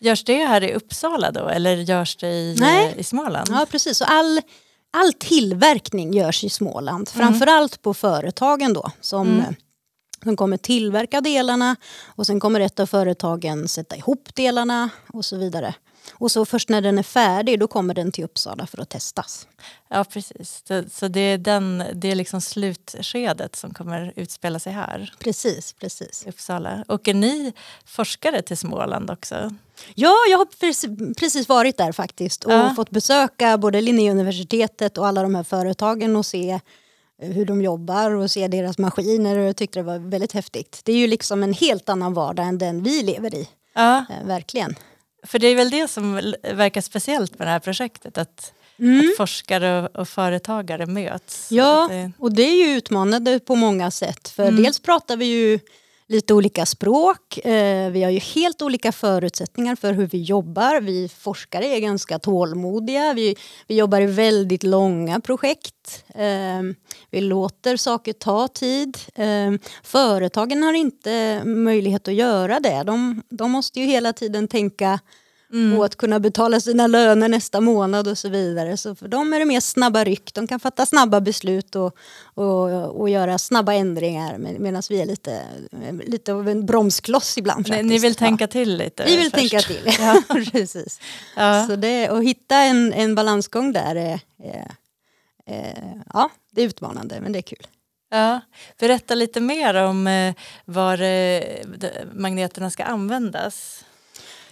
Görs 0.00 0.24
det 0.24 0.44
här 0.44 0.64
i 0.64 0.74
Uppsala 0.74 1.30
då 1.30 1.48
eller 1.48 1.76
görs 1.76 2.16
det 2.16 2.28
i, 2.28 2.56
Nej. 2.60 2.94
i 2.96 3.04
Småland? 3.04 3.48
Ja 3.50 3.66
precis, 3.70 3.98
så 3.98 4.04
all, 4.04 4.40
all 4.92 5.12
tillverkning 5.12 6.12
görs 6.12 6.44
i 6.44 6.48
Småland. 6.48 7.10
Mm. 7.14 7.26
Framförallt 7.26 7.82
på 7.82 7.94
företagen 7.94 8.72
då 8.72 8.90
som 9.00 9.28
mm 9.28 9.54
som 10.24 10.36
kommer 10.36 10.56
tillverka 10.56 11.20
delarna 11.20 11.76
och 12.06 12.26
sen 12.26 12.40
kommer 12.40 12.60
ett 12.60 12.80
av 12.80 12.86
företagen 12.86 13.68
sätta 13.68 13.96
ihop 13.96 14.34
delarna 14.34 14.90
och 15.12 15.24
så 15.24 15.36
vidare. 15.36 15.74
Och 16.12 16.30
så 16.30 16.44
först 16.44 16.68
när 16.68 16.80
den 16.80 16.98
är 16.98 17.02
färdig 17.02 17.60
då 17.60 17.68
kommer 17.68 17.94
den 17.94 18.12
till 18.12 18.24
Uppsala 18.24 18.66
för 18.66 18.80
att 18.80 18.88
testas. 18.88 19.46
Ja 19.88 20.04
precis, 20.04 20.62
så, 20.90 21.08
det 21.08 21.20
är, 21.20 21.38
den, 21.38 21.84
det 21.94 22.10
är 22.10 22.14
liksom 22.14 22.40
slutskedet 22.40 23.56
som 23.56 23.74
kommer 23.74 24.12
utspela 24.16 24.58
sig 24.58 24.72
här 24.72 25.14
Precis, 25.18 25.72
precis. 25.72 26.24
Uppsala. 26.28 26.84
Och 26.88 27.08
är 27.08 27.14
ni 27.14 27.52
forskare 27.84 28.42
till 28.42 28.56
Småland 28.56 29.10
också? 29.10 29.50
Ja, 29.94 30.14
jag 30.30 30.38
har 30.38 30.46
precis, 31.14 31.48
varit 31.48 31.76
där 31.76 31.92
faktiskt 31.92 32.44
och 32.44 32.52
Ja. 32.52 32.72
fått 32.76 32.90
besöka 32.90 33.58
både 33.58 33.80
Linnéuniversitetet 33.80 34.98
och 34.98 35.06
alla 35.06 35.22
de 35.22 35.34
här 35.34 35.44
företagen 35.44 36.16
och 36.16 36.26
se 36.26 36.60
hur 37.22 37.44
de 37.44 37.62
jobbar 37.62 38.10
och 38.10 38.30
se 38.30 38.48
deras 38.48 38.78
maskiner 38.78 39.38
och 39.38 39.44
jag 39.44 39.56
tyckte 39.56 39.78
det 39.78 39.82
var 39.82 39.98
väldigt 39.98 40.32
häftigt. 40.32 40.80
Det 40.84 40.92
är 40.92 40.96
ju 40.96 41.06
liksom 41.06 41.42
en 41.42 41.52
helt 41.52 41.88
annan 41.88 42.14
vardag 42.14 42.46
än 42.46 42.58
den 42.58 42.82
vi 42.82 43.02
lever 43.02 43.34
i, 43.34 43.48
Ja, 43.74 43.96
eh, 43.98 44.26
verkligen. 44.26 44.74
för 45.26 45.38
det 45.38 45.46
är 45.46 45.54
väl 45.56 45.70
det 45.70 45.88
som 45.88 46.32
verkar 46.54 46.80
speciellt 46.80 47.38
med 47.38 47.46
det 47.48 47.52
här 47.52 47.58
projektet, 47.58 48.18
att, 48.18 48.52
Mm. 48.80 49.00
att 49.10 49.16
forskare 49.16 49.82
och, 49.82 49.96
och 49.96 50.08
företagare 50.08 50.86
möts. 50.86 51.52
Ja, 51.52 51.86
det, 51.90 52.12
och 52.18 52.32
det 52.32 52.42
är 52.42 52.66
ju 52.66 52.76
utmanande 52.76 53.38
på 53.40 53.54
många 53.54 53.90
sätt. 53.90 54.28
För 54.28 54.42
Mm. 54.48 54.62
dels 54.62 54.80
pratar 54.80 55.16
vi 55.16 55.24
ju 55.24 55.58
lite 56.08 56.34
olika 56.34 56.66
språk. 56.66 57.38
Eh, 57.38 57.90
vi 57.90 58.02
har 58.02 58.10
ju 58.10 58.18
helt 58.18 58.62
olika 58.62 58.92
förutsättningar 58.92 59.76
för 59.76 59.92
hur 59.92 60.06
vi 60.06 60.22
jobbar. 60.22 60.80
Vi 60.80 61.08
forskare 61.08 61.66
är 61.66 61.80
ganska 61.80 62.18
tålmodiga. 62.18 63.12
Vi, 63.14 63.36
vi 63.66 63.76
jobbar 63.76 64.00
i 64.00 64.06
väldigt 64.06 64.62
långa 64.62 65.20
projekt. 65.20 66.04
Eh, 66.14 66.62
vi 67.10 67.20
låter 67.20 67.76
saker 67.76 68.12
ta 68.12 68.48
tid. 68.48 68.98
Eh, 69.14 69.52
företagen 69.82 70.62
har 70.62 70.72
inte 70.72 71.42
möjlighet 71.44 72.08
att 72.08 72.14
göra 72.14 72.60
det. 72.60 72.82
De, 72.82 73.22
de 73.30 73.50
måste 73.50 73.80
ju 73.80 73.86
hela 73.86 74.12
tiden 74.12 74.48
tänka 74.48 75.00
mm. 75.52 75.78
och 75.78 75.84
att 75.84 75.96
kunna 75.96 76.20
betala 76.20 76.60
sina 76.60 76.86
löner 76.86 77.28
nästa 77.28 77.60
månad 77.60 78.08
och 78.08 78.18
så 78.18 78.28
vidare. 78.28 78.76
Så 78.76 78.94
för 78.94 79.08
dem 79.08 79.32
är 79.32 79.38
det 79.38 79.44
mer 79.44 79.60
snabba 79.60 80.04
ryck. 80.04 80.34
De 80.34 80.46
kan 80.46 80.60
fatta 80.60 80.86
snabba 80.86 81.20
beslut 81.20 81.76
och, 81.76 81.96
och, 82.34 83.00
och 83.00 83.10
göra 83.10 83.38
snabba 83.38 83.72
ändringar 83.72 84.38
med, 84.38 84.60
medan 84.60 84.82
vi 84.90 85.00
är 85.00 85.06
lite, 85.06 85.42
lite 86.06 86.32
av 86.32 86.48
en 86.48 86.66
bromskloss 86.66 87.38
ibland. 87.38 87.66
Faktiskt. 87.68 87.88
ni 87.88 87.98
vill 87.98 88.12
Ja. 88.12 88.18
tänka 88.18 88.46
till 88.46 88.76
lite 88.76 89.04
Vi 89.04 89.16
vill 89.16 89.30
först. 89.30 89.34
tänka 89.34 89.60
till, 89.60 89.82
ja, 89.98 90.22
precis. 90.52 91.00
Ja. 91.36 91.66
Så 91.68 91.76
det, 91.76 92.08
att 92.08 92.22
hitta 92.24 92.56
en, 92.56 92.92
en 92.92 93.14
balansgång 93.14 93.72
där 93.72 93.94
är, 93.96 94.20
är, 94.44 94.70
är, 95.46 96.02
ja, 96.12 96.30
det 96.50 96.62
är 96.62 96.66
utmanande 96.66 97.20
men 97.20 97.32
det 97.32 97.38
är 97.38 97.42
kul. 97.42 97.66
Ja, 98.10 98.40
berätta 98.78 99.14
lite 99.14 99.40
mer 99.40 99.74
om 99.74 100.06
eh, 100.06 100.34
var 100.64 101.02
eh, 101.02 101.42
magneterna 102.12 102.70
ska 102.70 102.84
användas, 102.84 103.84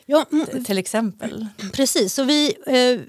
Ja, 0.06 0.26
mm, 0.32 0.64
till 0.64 0.78
exempel. 0.78 1.46
Precis, 1.72 2.14
så 2.14 2.24
vi, 2.24 2.46
eh, 2.66 3.00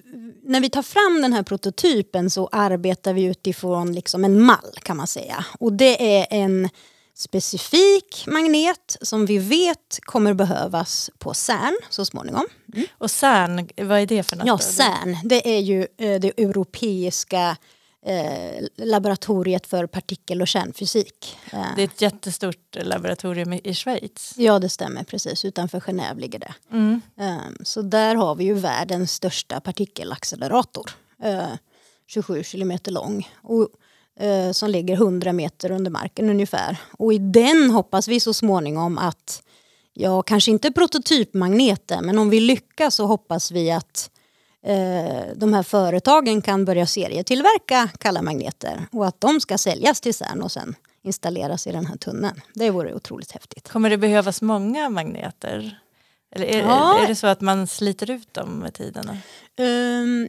när 0.44 0.60
vi 0.62 0.70
tar 0.70 0.82
fram 0.82 1.22
den 1.22 1.34
här 1.34 1.44
prototypen 1.44 2.30
så 2.30 2.50
arbetar 2.52 3.14
vi 3.14 3.24
utifrån 3.24 3.94
liksom 3.94 4.24
en 4.24 4.42
mall 4.42 4.72
kan 4.84 4.98
man 4.98 5.08
säga. 5.08 5.46
Och 5.60 5.74
det 5.74 6.20
är 6.20 6.28
en 6.30 6.70
specifik 7.14 8.24
magnet 8.28 8.98
som 9.02 9.26
vi 9.26 9.38
vet 9.38 10.00
kommer 10.02 10.34
behövas 10.34 11.10
på 11.18 11.34
CERN 11.34 11.78
så 11.90 12.06
småningom. 12.06 12.46
Och 12.98 13.12
CERN, 13.12 13.70
vad 13.78 14.00
är 14.00 14.06
det 14.06 14.24
för 14.24 14.36
något? 14.36 14.48
Ja? 14.48 14.58
CERN, 14.58 15.18
det 15.24 15.58
är 15.58 15.60
ju 15.60 15.82
eh, 15.82 16.20
det 16.20 16.40
europeiska 16.42 17.58
eh, 18.08 18.66
laboratoriet 18.76 19.68
för 19.68 19.88
partikel 19.88 20.42
och 20.42 20.48
kärnfysik. 20.48 21.38
Eh, 21.54 21.66
Det 21.76 21.82
är 21.82 21.86
ett 21.88 22.02
jättestort 22.02 22.76
laboratorium 22.82 23.54
i 23.54 23.74
Schweiz. 23.74 24.34
Ja, 24.38 24.60
det 24.60 24.70
stämmer 24.70 25.04
precis. 25.04 25.46
Utanför 25.46 25.80
Genève 25.80 26.20
ligger 26.20 26.40
det. 26.40 26.54
Mm. 26.72 27.02
Ehm, 27.18 27.58
Så 27.64 27.82
där 27.82 28.16
har 28.16 28.36
vi 28.36 28.44
ju 28.44 28.54
världens 28.54 29.12
största 29.14 29.60
partikelaccelerator. 29.60 30.92
eh, 31.24 31.48
27 32.08 32.44
kilometer 32.44 32.92
lång. 32.92 33.30
Och, 33.44 33.68
eh, 34.26 34.52
som 34.52 34.70
ligger 34.70 34.96
100 34.96 35.34
meter 35.34 35.72
under 35.72 35.92
marken 35.92 36.30
ungefär. 36.30 36.78
Och 36.98 37.14
i 37.14 37.18
den 37.18 37.70
hoppas 37.72 38.08
vi 38.08 38.20
så 38.20 38.34
småningom 38.34 38.98
att, 38.98 39.44
ja 39.94 40.22
kanske 40.22 40.52
inte 40.52 40.72
prototypmagneten, 40.72 42.06
men 42.06 42.18
om 42.18 42.30
vi 42.30 42.40
lyckas 42.40 42.96
så 42.96 43.06
hoppas 43.06 43.52
vi 43.52 43.72
att 43.72 44.10
eh, 44.10 44.17
de 45.36 45.54
här 45.54 45.64
företagen 45.64 46.42
kan 46.42 46.66
börja 46.66 46.86
serietillverka 46.86 47.90
kalla 48.00 48.22
magneter 48.22 48.86
och 48.92 49.08
att 49.08 49.22
de 49.22 49.42
ska 49.42 49.58
säljas 49.58 50.02
till 50.02 50.14
CERN 50.14 50.42
och 50.42 50.52
sen 50.52 50.76
installeras 51.04 51.68
i 51.68 51.72
den 51.72 51.86
här 51.86 51.98
tunneln. 51.98 52.42
Det 52.54 52.70
vore 52.70 52.94
otroligt 52.94 53.32
häftigt. 53.32 53.70
Kommer 53.70 53.90
det 53.90 53.98
behövas 53.98 54.42
många 54.42 54.90
magneter? 54.90 55.80
Eller 56.36 56.46
är, 56.46 56.60
Ja. 56.60 57.00
är 57.04 57.08
det 57.08 57.16
så 57.16 57.28
att 57.28 57.42
man 57.42 57.68
sliter 57.68 58.12
ut 58.12 58.34
dem 58.34 58.50
med 58.50 58.74
tiden? 58.74 59.10
Um, 59.60 60.28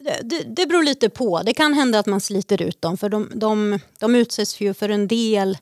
det, 0.00 0.20
det, 0.22 0.42
det 0.42 0.66
beror 0.66 0.82
lite 0.82 1.08
på. 1.08 1.42
Det 1.42 1.54
kan 1.54 1.74
hända 1.74 1.98
att 1.98 2.06
man 2.06 2.20
sliter 2.20 2.62
ut 2.62 2.82
dem 2.82 2.96
för 2.96 3.08
de, 3.08 3.30
de, 3.34 3.78
de 3.98 4.14
utsätts 4.14 4.60
ju 4.60 4.74
för 4.74 4.88
en 4.88 5.08
del 5.08 5.58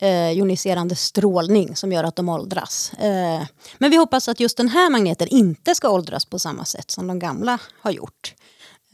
eh, 0.00 0.30
joniserande 0.30 0.96
strålning 0.96 1.76
som 1.76 1.92
gör 1.92 2.04
att 2.04 2.16
de 2.16 2.28
åldras. 2.28 2.92
Eh, 2.92 3.46
men 3.78 3.90
vi 3.90 3.96
hoppas 3.96 4.28
att 4.28 4.40
just 4.40 4.56
den 4.56 4.68
här 4.68 4.90
magneten 4.90 5.28
inte 5.28 5.74
ska 5.74 5.90
åldras 5.90 6.24
på 6.24 6.38
samma 6.38 6.64
sätt 6.64 6.90
som 6.90 7.06
de 7.06 7.18
gamla 7.18 7.58
har 7.80 7.90
gjort. 7.90 8.34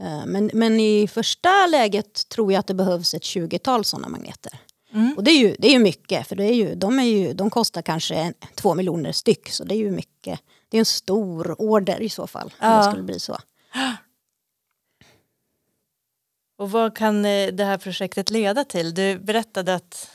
Eh, 0.01 0.27
men, 0.27 0.51
men 0.55 0.81
i 0.81 1.09
första 1.09 1.67
läget 1.67 2.29
tror 2.29 2.53
jag 2.53 2.61
att 2.61 2.67
det 2.67 2.75
behövs 2.75 3.15
ett 3.15 3.23
20-tal 3.23 3.85
sådana 3.85 4.09
magneter. 4.09 4.61
Mm. 4.93 5.15
Och 5.17 5.25
det 5.25 5.31
är 5.31 5.39
ju, 5.39 5.57
det 5.59 5.69
är 5.69 5.73
ju 5.73 5.79
mycket, 5.79 6.27
för 6.27 6.37
det 6.37 6.45
är 6.45 6.55
ju, 6.55 6.75
de, 6.75 6.99
är 6.99 7.05
ju, 7.05 7.33
de 7.33 7.51
kostar 7.51 7.83
kanske 7.83 8.15
en, 8.15 8.35
två 8.55 8.75
miljoner 8.75 9.13
styck. 9.13 9.49
Så 9.51 9.65
det 9.65 9.75
är 9.75 9.79
ju 9.79 9.91
mycket. 9.91 10.41
Det 10.69 10.77
är 10.77 10.79
en 10.79 10.85
stor 10.85 11.61
order 11.63 12.03
i 12.03 12.09
så 12.09 12.27
fall. 12.27 12.47
Om 12.61 12.69
Ja. 12.69 12.77
det 12.77 12.85
skulle 12.85 13.03
bli 13.03 13.21
så. 13.21 13.39
Och 16.59 16.71
vad 16.71 16.97
kan 16.97 17.25
eh, 17.25 17.49
det 17.53 17.65
här 17.65 17.79
projektet 17.79 18.31
leda 18.31 18.65
till? 18.65 18.95
Du 18.95 19.19
berättade 19.19 19.75
att, 19.75 20.11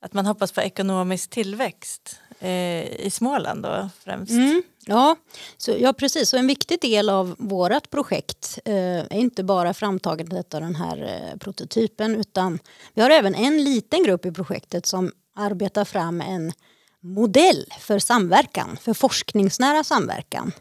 att 0.00 0.12
man 0.12 0.26
hoppas 0.26 0.52
på 0.52 0.60
ekonomisk 0.60 1.30
tillväxt 1.30 2.20
eh, 2.40 3.00
i 3.00 3.10
Småland 3.12 3.62
då 3.62 3.88
främst. 4.04 4.32
Mm, 4.32 4.62
ja, 4.86 5.16
så, 5.56 5.74
ja, 5.78 5.92
precis. 5.92 6.28
Så 6.28 6.36
en 6.36 6.46
viktig 6.46 6.80
del 6.80 7.08
av 7.08 7.34
vårt 7.38 7.90
projekt 7.90 8.58
eh, 8.64 8.98
är 8.98 9.18
inte 9.18 9.44
bara 9.44 9.74
framtagandet 9.74 10.54
av 10.54 10.60
den 10.60 10.74
här 10.74 11.02
eh, 11.02 11.38
prototypen 11.38 12.16
utan 12.16 12.58
vi 12.94 13.02
har 13.02 13.10
även 13.10 13.34
en 13.34 13.64
liten 13.64 14.04
grupp 14.04 14.26
i 14.26 14.32
projektet 14.32 14.86
som 14.86 15.12
arbetar 15.36 15.84
fram 15.84 16.20
en 16.20 16.52
modell 17.00 17.66
för 17.80 17.98
samverkan, 17.98 18.76
för 18.80 18.94
forskningsnära 18.94 19.84
samverkan. 19.84 20.52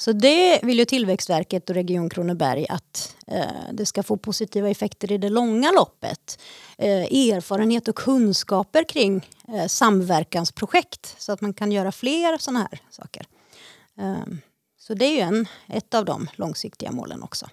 Så 0.00 0.12
det 0.12 0.60
vill 0.62 0.78
ju 0.78 0.84
Tillväxtverket 0.84 1.70
och 1.70 1.74
Region 1.74 2.10
Kronoberg 2.10 2.66
att 2.68 3.16
eh, 3.26 3.42
det 3.72 3.86
ska 3.86 4.02
få 4.02 4.16
positiva 4.16 4.70
effekter 4.70 5.12
i 5.12 5.18
det 5.18 5.28
långa 5.28 5.72
loppet. 5.72 6.40
Eh, 6.78 7.02
erfarenhet 7.32 7.88
och 7.88 7.96
kunskaper 7.96 8.84
kring 8.84 9.28
eh, 9.48 9.66
samverkansprojekt 9.66 11.14
så 11.18 11.32
att 11.32 11.40
man 11.40 11.54
kan 11.54 11.72
göra 11.72 11.92
fler 11.92 12.38
sådana 12.38 12.60
här 12.60 12.80
saker. 12.90 13.26
Eh, 13.98 14.34
så 14.78 14.94
det 14.94 15.04
är 15.04 15.14
ju 15.14 15.20
en, 15.20 15.46
ett 15.66 15.94
av 15.94 16.04
de 16.04 16.28
långsiktiga 16.34 16.92
målen 16.92 17.22
också. 17.22 17.46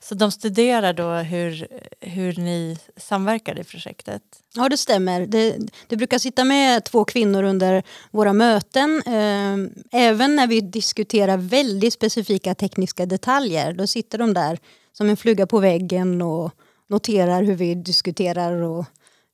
Så 0.00 0.14
de 0.14 0.32
studerar 0.32 0.92
då 0.92 1.10
hur, 1.10 1.68
hur 2.00 2.36
ni 2.36 2.78
samverkar 2.96 3.58
i 3.58 3.64
projektet? 3.64 4.22
Ja, 4.54 4.68
det 4.68 4.76
stämmer. 4.76 5.26
Det, 5.26 5.56
det 5.88 5.96
brukar 5.96 6.18
sitta 6.18 6.44
med 6.44 6.84
två 6.84 7.04
kvinnor 7.04 7.42
under 7.42 7.82
våra 8.10 8.32
möten. 8.32 9.02
Eh, 9.06 9.56
även 10.00 10.36
när 10.36 10.46
vi 10.46 10.60
diskuterar 10.60 11.36
väldigt 11.36 11.94
specifika 11.94 12.54
tekniska 12.54 13.06
detaljer. 13.06 13.72
Då 13.72 13.86
sitter 13.86 14.18
de 14.18 14.34
där 14.34 14.58
som 14.92 15.08
en 15.08 15.16
fluga 15.16 15.46
på 15.46 15.58
väggen 15.58 16.22
och 16.22 16.50
noterar 16.88 17.42
hur 17.42 17.54
vi 17.54 17.74
diskuterar 17.74 18.62
och 18.62 18.84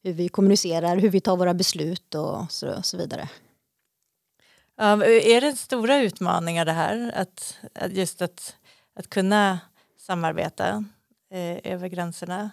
hur 0.02 0.12
vi 0.12 0.28
kommunicerar, 0.28 0.96
hur 0.96 1.10
vi 1.10 1.20
tar 1.20 1.36
våra 1.36 1.54
beslut 1.54 2.14
och 2.14 2.52
så, 2.52 2.82
så 2.82 2.96
vidare. 2.96 3.28
Ja, 4.76 5.04
är 5.04 5.40
det 5.40 5.56
stora 5.56 5.98
utmaningar 5.98 6.64
det 6.64 6.72
här? 6.72 7.12
Att, 7.16 7.56
att 7.74 7.92
just 7.92 8.22
att, 8.22 8.56
att 8.94 9.10
kunna 9.10 9.58
samarbeta 10.08 10.84
eh, 11.34 11.72
över 11.72 11.88
gränserna? 11.88 12.50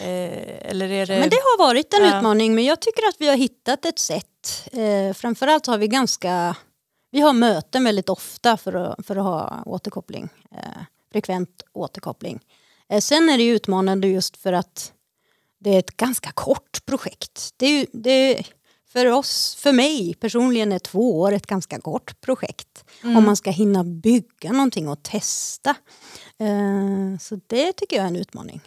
Eh, 0.00 0.70
eller 0.70 0.90
är 0.90 1.06
det... 1.06 1.20
Men 1.20 1.30
det 1.30 1.36
har 1.36 1.58
varit 1.58 1.94
en 1.94 2.04
Ja. 2.04 2.18
utmaning 2.18 2.54
men 2.54 2.64
jag 2.64 2.80
tycker 2.80 3.08
att 3.08 3.16
vi 3.18 3.28
har 3.28 3.36
hittat 3.36 3.84
ett 3.84 3.98
sätt. 3.98 4.68
Eh, 4.72 5.14
framförallt 5.14 5.66
har 5.66 5.78
vi 5.78 5.88
ganska 5.88 6.56
vi 7.10 7.20
har 7.20 7.32
möten 7.32 7.84
väldigt 7.84 8.08
ofta 8.08 8.56
för 8.56 8.72
att, 8.72 9.06
för 9.06 9.16
att 9.16 9.22
ha 9.22 9.62
återkoppling. 9.66 10.28
Eh, 10.52 10.82
frekvent 11.12 11.62
återkoppling. 11.72 12.40
Eh, 12.88 13.00
sen 13.00 13.28
är 13.28 13.38
det 13.38 13.44
utmanande 13.44 14.08
just 14.08 14.36
för 14.36 14.52
att 14.52 14.92
det 15.60 15.70
är 15.74 15.78
ett 15.78 15.96
ganska 15.96 16.32
kort 16.32 16.86
projekt. 16.86 17.50
Det 17.56 17.66
är 17.66 17.86
det 17.92 18.10
är, 18.38 18.46
för 18.92 19.06
oss, 19.06 19.54
för 19.54 19.72
mig 19.72 20.14
personligen 20.14 20.72
är 20.72 20.78
två 20.78 21.20
år 21.20 21.32
ett 21.32 21.46
ganska 21.46 21.80
kort 21.80 22.20
projekt. 22.20 22.84
Mm. 23.02 23.16
Om 23.16 23.24
man 23.24 23.36
ska 23.36 23.50
hinna 23.50 23.84
bygga 23.84 24.52
någonting 24.52 24.88
och 24.88 25.02
testa. 25.02 25.74
Eh, 26.38 27.18
så 27.20 27.40
det 27.46 27.72
tycker 27.72 27.96
jag 27.96 28.02
är 28.02 28.08
en 28.08 28.16
utmaning. 28.16 28.60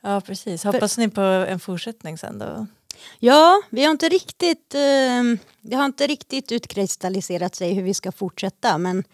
Ja, 0.00 0.20
precis. 0.20 0.64
Hoppas 0.64 0.98
ni 0.98 1.08
på 1.08 1.20
en 1.20 1.60
fortsättning 1.60 2.18
sen 2.18 2.38
då? 2.38 2.66
Ja, 3.18 3.62
vi 3.70 3.84
har 3.84 3.90
inte 3.90 4.08
riktigt, 4.08 4.70
det 5.60 5.76
har 5.76 5.84
inte 5.84 6.06
riktigt 6.06 6.52
utkristalliserat 6.52 7.54
sig 7.54 7.74
hur 7.74 7.82
vi 7.82 7.94
ska 7.94 8.12
fortsätta 8.12 8.78
men, 8.78 9.04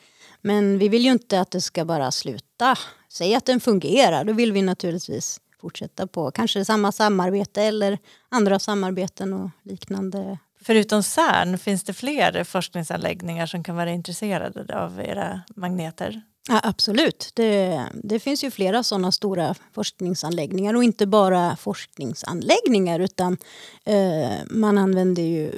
Men 0.40 0.78
vi 0.78 0.88
vill 0.88 1.04
ju 1.04 1.10
inte 1.10 1.40
att 1.40 1.50
det 1.50 1.60
ska 1.60 1.84
bara 1.84 2.10
sluta. 2.10 2.76
Säg 3.08 3.34
att 3.34 3.44
den 3.44 3.60
fungerar, 3.60 4.24
då 4.24 4.32
vill 4.32 4.52
vi 4.52 4.62
naturligtvis 4.62 5.40
fortsätta 5.60 6.06
på 6.06 6.30
kanske 6.30 6.64
samma 6.64 6.92
samarbete 6.92 7.62
eller 7.62 7.98
andra 8.28 8.58
samarbeten 8.58 9.32
och 9.32 9.50
liknande. 9.62 10.38
Förutom 10.60 11.02
CERN, 11.02 11.58
finns 11.58 11.84
det 11.84 11.92
fler 11.92 12.44
forskningsanläggningar 12.44 13.46
som 13.46 13.64
kan 13.64 13.76
vara 13.76 13.90
intresserade 13.90 14.78
av 14.78 15.00
era 15.00 15.40
magneter? 15.56 16.22
Ja, 16.48 16.60
absolut. 16.62 17.30
Det, 17.34 17.82
det 17.94 18.20
finns 18.20 18.44
ju 18.44 18.50
flera 18.50 18.82
sådana 18.82 19.12
stora 19.12 19.54
forskningsanläggningar 19.72 20.74
och 20.74 20.84
inte 20.84 21.06
bara 21.06 21.56
forskningsanläggningar 21.56 23.00
utan 23.00 23.36
eh, 23.84 24.38
man 24.50 24.78
använder 24.78 25.22
ju 25.22 25.52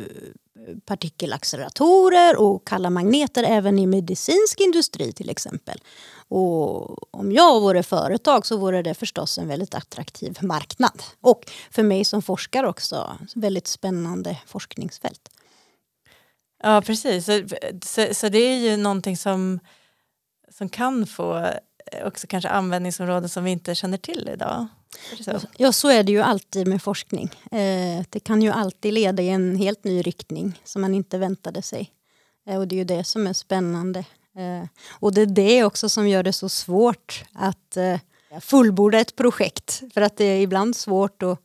partikelacceleratorer 0.84 2.40
och 2.40 2.66
kalla 2.66 2.90
magneter 2.90 3.42
även 3.42 3.78
i 3.78 3.86
medicinsk 3.86 4.60
industri 4.60 5.12
till 5.12 5.30
exempel. 5.30 5.80
Och 6.30 7.14
om 7.14 7.32
jag 7.32 7.60
vore 7.60 7.82
företag 7.82 8.46
så 8.46 8.56
vore 8.56 8.82
det 8.82 8.94
förstås 8.94 9.38
en 9.38 9.48
väldigt 9.48 9.74
attraktiv 9.74 10.38
marknad. 10.40 11.02
Och 11.20 11.50
för 11.70 11.82
mig 11.82 12.04
som 12.04 12.22
forskare 12.22 12.68
också, 12.68 13.18
väldigt 13.34 13.66
spännande 13.66 14.38
forskningsfält. 14.46 15.28
Ja 16.62 16.82
precis, 16.82 17.26
så, 17.26 17.42
så, 17.82 18.14
så 18.14 18.28
det 18.28 18.38
är 18.38 18.58
ju 18.58 18.76
någonting 18.76 19.16
som, 19.16 19.60
som 20.48 20.68
kan 20.68 21.06
få 21.06 21.46
också 22.04 22.26
kanske 22.26 22.48
användningsområden 22.48 23.28
som 23.28 23.44
vi 23.44 23.50
inte 23.50 23.74
känner 23.74 23.98
till 23.98 24.30
idag. 24.32 24.66
Så. 25.20 25.40
Ja, 25.56 25.72
så 25.72 25.88
är 25.88 26.02
det 26.02 26.12
ju 26.12 26.20
alltid 26.20 26.66
med 26.66 26.82
forskning. 26.82 27.30
Eh, 27.50 28.04
det 28.10 28.20
kan 28.20 28.42
ju 28.42 28.50
alltid 28.50 28.92
leda 28.94 29.22
i 29.22 29.28
en 29.28 29.56
helt 29.56 29.84
ny 29.84 30.02
riktning 30.02 30.60
som 30.64 30.82
man 30.82 30.94
inte 30.94 31.18
väntade 31.18 31.62
sig. 31.62 31.90
Eh, 32.48 32.58
och 32.58 32.68
det 32.68 32.74
är 32.74 32.78
ju 32.78 32.84
det 32.84 33.04
som 33.04 33.26
är 33.26 33.32
spännande. 33.32 34.04
Eh, 34.36 34.68
och 34.90 35.14
det 35.14 35.20
är 35.20 35.26
det 35.26 35.64
också 35.64 35.88
som 35.88 36.08
gör 36.08 36.22
det 36.22 36.32
så 36.32 36.48
svårt 36.48 37.24
att 37.32 37.76
fullborda 38.40 38.98
ett 38.98 39.16
projekt. 39.16 39.82
För 39.94 40.00
att 40.00 40.16
det 40.16 40.24
är 40.24 40.40
ibland 40.40 40.76
svårt 40.76 41.22
att 41.22 41.38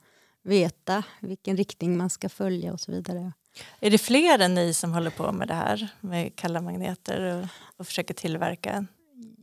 veta 0.43 1.03
vilken 1.19 1.57
riktning 1.57 1.97
man 1.97 2.09
ska 2.09 2.29
följa 2.29 2.73
och 2.73 2.79
så 2.79 2.91
vidare. 2.91 3.31
Är 3.79 3.91
det 3.91 3.97
fler 3.97 4.39
än 4.39 4.55
ni 4.55 4.73
som 4.73 4.93
håller 4.93 5.09
på 5.09 5.31
med 5.31 5.47
det 5.47 5.53
här 5.53 5.87
med 6.01 6.35
kalla 6.35 6.61
magneter 6.61 7.21
och, 7.21 7.47
och 7.77 7.87
försöker 7.87 8.13
tillverka 8.13 8.85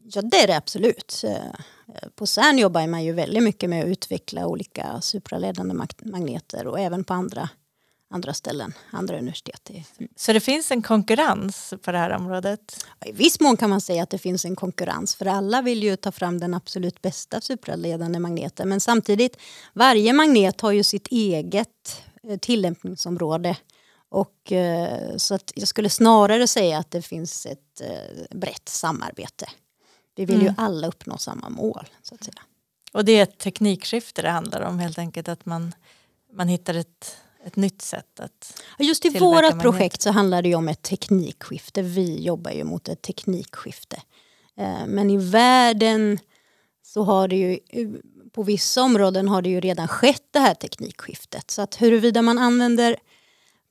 Ja, 0.05 0.23
det 0.23 0.37
är 0.37 0.47
det 0.47 0.57
absolut. 0.57 1.25
Eh, 1.25 2.09
på 2.15 2.27
CERN 2.27 2.59
jobbar 2.59 2.87
man 2.87 3.05
ju 3.05 3.13
väldigt 3.13 3.43
mycket 3.43 3.71
med 3.71 3.83
att 3.83 3.89
utveckla 3.89 4.47
olika 4.47 5.01
supraledande 5.01 5.75
magneter 6.03 6.67
och 6.67 6.81
även 6.81 7.05
på 7.05 7.15
andra, 7.15 7.49
andra 8.12 8.35
ställen, 8.35 8.73
andra 8.90 9.19
universitet. 9.19 9.71
Så 10.16 10.33
det 10.33 10.40
finns 10.40 10.71
en 10.71 10.83
konkurrens 10.83 11.75
på 11.83 11.92
det 11.92 11.99
här 11.99 12.11
området? 12.11 12.87
I 13.07 13.12
viss 13.12 13.40
mån 13.40 13.57
kan 13.57 13.71
man 13.71 13.81
säga 13.81 14.02
att 14.02 14.11
det 14.11 14.19
finns 14.19 14.45
en 14.45 14.57
konkurrens 14.57 15.14
för 15.14 15.26
alla 15.26 15.62
vill 15.62 15.83
ju 15.83 15.97
ta 15.97 16.12
fram 16.12 16.40
den 16.40 16.54
absolut 16.54 17.02
bästa 17.02 17.40
supraledande 17.40 18.19
magneten 18.19 18.69
men 18.69 18.81
samtidigt 18.81 19.37
varje 19.73 20.12
magnet 20.12 20.61
har 20.61 20.73
ju 20.73 20.83
sitt 20.83 21.07
eget 21.07 22.02
eh, 22.28 22.38
tillämpningsområde 22.38 23.57
och, 24.09 24.52
eh, 24.52 25.16
så 25.16 25.35
att 25.35 25.52
jag 25.54 25.69
skulle 25.69 25.90
snarare 25.90 26.47
säga 26.47 26.78
att 26.78 26.90
det 26.90 27.02
finns 27.02 27.47
ett 27.47 27.83
brett 28.31 28.69
samarbete. 28.69 29.47
Vi 30.14 30.25
vill 30.25 30.40
mm. 30.40 30.47
ju 30.47 30.54
alla 30.57 30.87
uppnå 30.87 31.19
samma 31.19 31.49
mål. 31.49 31.88
Så 32.02 32.14
att 32.14 32.25
säga. 32.25 32.42
Och 32.92 33.04
det 33.04 33.12
är 33.12 33.23
ett 33.23 33.38
teknikskifte 33.38 34.23
det 34.23 34.31
handlar 34.31 34.61
om 34.61 34.78
helt 34.78 34.99
enkelt 34.99 35.28
att 35.28 35.47
man, 35.47 35.75
man 36.33 36.49
hittar 36.49 36.75
ett, 36.75 37.16
ett 37.47 37.57
nytt 37.57 37.83
sätt 37.83 38.21
att 38.21 38.63
Just 38.79 39.05
i 39.05 39.09
vårt 39.09 39.61
projekt 39.61 40.03
så 40.03 40.11
handlar 40.11 40.43
det 40.43 40.55
om 40.55 40.69
ett 40.69 40.83
teknikskifte. 40.83 41.83
Vi 41.83 42.23
jobbar 42.23 42.51
ju 42.51 42.65
mot 42.65 42.89
ett 42.89 43.03
teknikskifte. 43.03 43.97
Eh, 44.57 44.87
men 44.87 45.11
i 45.11 45.17
världen 45.17 46.19
så 46.83 47.03
har 47.03 47.29
det 47.29 47.37
ju 47.37 47.59
på 48.33 48.43
vissa 48.43 48.83
områden 48.83 49.29
har 49.29 49.43
det 49.43 49.49
ju 49.49 49.61
redan 49.61 49.89
skett 49.89 50.27
det 50.31 50.39
här 50.39 50.55
teknikskiftet. 50.55 51.51
Så 51.51 51.63
att 51.63 51.83
huruvida 51.83 52.23
man 52.23 52.39
använder 52.39 52.97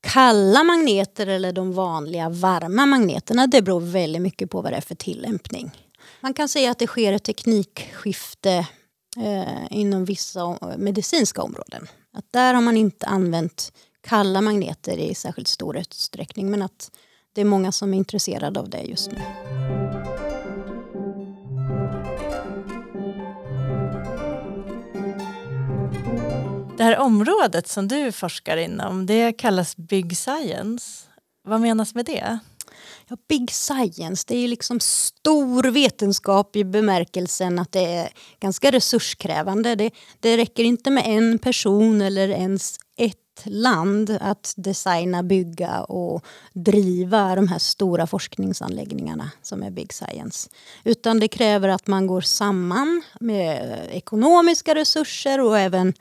kalla 0.01 0.63
magneter 0.63 1.28
eller 1.28 1.51
de 1.51 1.74
vanliga 1.74 2.30
varma 2.30 2.86
magneterna 2.86 3.48
det 3.48 3.62
beror 3.62 3.82
väldigt 3.82 4.22
mycket 4.22 4.50
på 4.50 4.62
vad 4.62 4.72
det 4.72 4.78
är 4.78 4.82
för 4.82 4.95
tillämpning. 4.95 5.72
Man 6.22 6.34
kan 6.34 6.50
säga 6.50 6.72
att 6.72 6.80
det 6.80 6.88
sker 6.88 7.13
ett 7.13 7.24
teknikskifte 7.24 8.67
eh, 9.17 9.67
inom 9.69 10.06
vissa 10.06 10.58
medicinska 10.78 11.41
områden. 11.41 11.88
Att 12.13 12.26
där 12.32 12.54
har 12.54 12.62
man 12.62 12.78
inte 12.78 13.06
använt 13.06 13.71
kalla 14.02 14.41
magneter 14.41 14.97
i 14.97 15.15
särskilt 15.15 15.47
stor 15.47 15.78
utsträckning 15.78 16.52
men 16.52 16.62
att 16.62 16.91
det 17.34 17.41
är 17.41 17.45
många 17.45 17.71
som 17.71 17.93
är 17.93 17.97
intresserade 17.97 18.60
av 18.60 18.69
det 18.69 18.82
just 18.82 19.12
nu. 19.12 19.17
Det 26.78 26.84
här 26.86 26.97
området 26.97 27.67
som 27.67 27.88
du 27.88 28.12
forskar 28.12 28.58
inom 28.58 29.06
det 29.06 29.34
kallas 29.34 29.78
Big 29.78 30.17
Science. 30.17 31.08
Vad 31.43 31.62
menas 31.62 31.95
med 31.95 32.06
det? 32.06 32.39
Ja, 33.08 33.17
big 33.28 33.52
science, 33.52 34.26
det 34.28 34.36
är 34.36 34.48
liksom 34.48 34.80
stor 34.80 35.63
vetenskap 35.63 36.56
i 36.56 36.63
bemärkelsen 36.63 37.60
att 37.60 37.72
det 37.72 37.86
är 37.86 38.10
ganska 38.39 38.72
resurskrävande. 38.72 39.76
Det, 39.76 39.91
det 40.20 40.38
räcker 40.38 40.63
inte 40.63 40.91
med 40.91 41.04
en 41.08 41.39
person 41.39 42.02
eller 42.02 42.30
ens 42.30 42.78
ett 42.98 43.17
land 43.46 44.17
att 44.22 44.54
designa, 44.58 45.24
bygga 45.24 45.82
och 45.84 46.26
driva 46.54 47.36
de 47.36 47.48
här 47.48 47.60
stora 47.60 48.08
forskningsanläggningarna 48.08 49.32
som 49.41 49.63
är 49.63 49.72
big 49.72 49.94
science. 49.94 50.50
Utan 50.84 51.20
det 51.20 51.28
kräver 51.28 51.70
att 51.70 51.88
man 51.88 52.08
går 52.08 52.22
samman 52.22 53.04
med 53.20 53.88
ekonomiska 53.91 54.76
resurser 54.76 55.41
och 55.41 55.60
även 55.60 55.94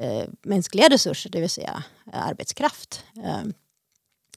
eh, 0.00 0.24
mänskliga 0.42 0.88
resurser, 0.88 1.30
det 1.30 1.40
vill 1.40 1.50
säga 1.50 1.82
eh, 2.12 2.26
arbetskraft. 2.26 3.04
Eh, 3.24 3.50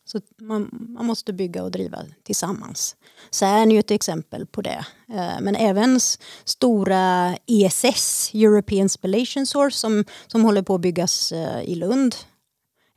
så 0.06 0.22
man, 0.38 0.88
man, 0.90 1.06
måste 1.06 1.34
bygga 1.34 1.64
och 1.64 1.72
driva 1.72 2.00
tillsammans. 2.24 2.96
CERN 3.32 3.72
är 3.72 3.74
ju 3.74 3.80
ett 3.80 3.92
exempel 3.92 4.46
på 4.46 4.62
det. 4.62 4.86
Eh, 5.10 5.42
men 5.42 5.56
även 5.56 6.00
stora 6.44 7.36
ESS, 7.46 8.32
European 8.34 8.90
Spallation 8.90 9.46
Source, 9.46 9.78
som, 9.78 10.06
som 10.28 10.44
håller 10.44 10.62
på 10.62 10.76
att 10.76 10.82
byggas 10.82 11.32
eh, 11.32 11.62
i 11.64 11.76
Lund. 11.76 12.16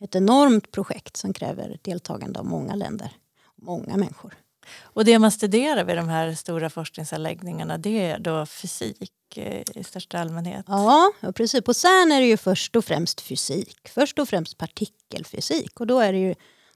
Ett 0.01 0.14
enormt 0.14 0.71
projekt 0.71 1.16
som 1.16 1.33
kräver 1.33 1.79
deltagande 1.83 2.38
av 2.38 2.47
många 2.47 2.75
länder, 2.75 3.12
många 3.57 3.97
människor. 3.97 4.35
Och 4.83 5.05
det 5.05 5.19
man 5.19 5.31
studerar 5.31 5.85
vid 5.85 5.97
de 5.97 6.09
här 6.09 6.35
stora 6.35 6.71
forskningsanläggningarna 6.71 7.79
det 7.79 8.01
är 8.01 8.19
då 8.19 8.47
fysik 8.47 9.37
eh, 9.37 9.62
i 9.75 9.85
största 9.85 10.19
allmänhet? 10.19 10.64
Ja, 10.69 11.12
precis. 11.35 11.64
På 11.64 11.75
CERN 11.75 12.12
är 12.12 12.21
det 12.21 12.27
ju 12.27 12.37
först 12.37 12.77
och 12.77 12.85
främst 12.85 13.21
fysik. 13.21 13.88
Först 13.88 14.19
och 14.19 14.29
främst 14.29 14.59
partikelfysik. 14.59 15.81
Och 15.81 15.87
då 15.87 16.01
är 16.01 16.12
det 16.12 16.19
ju 16.19 16.35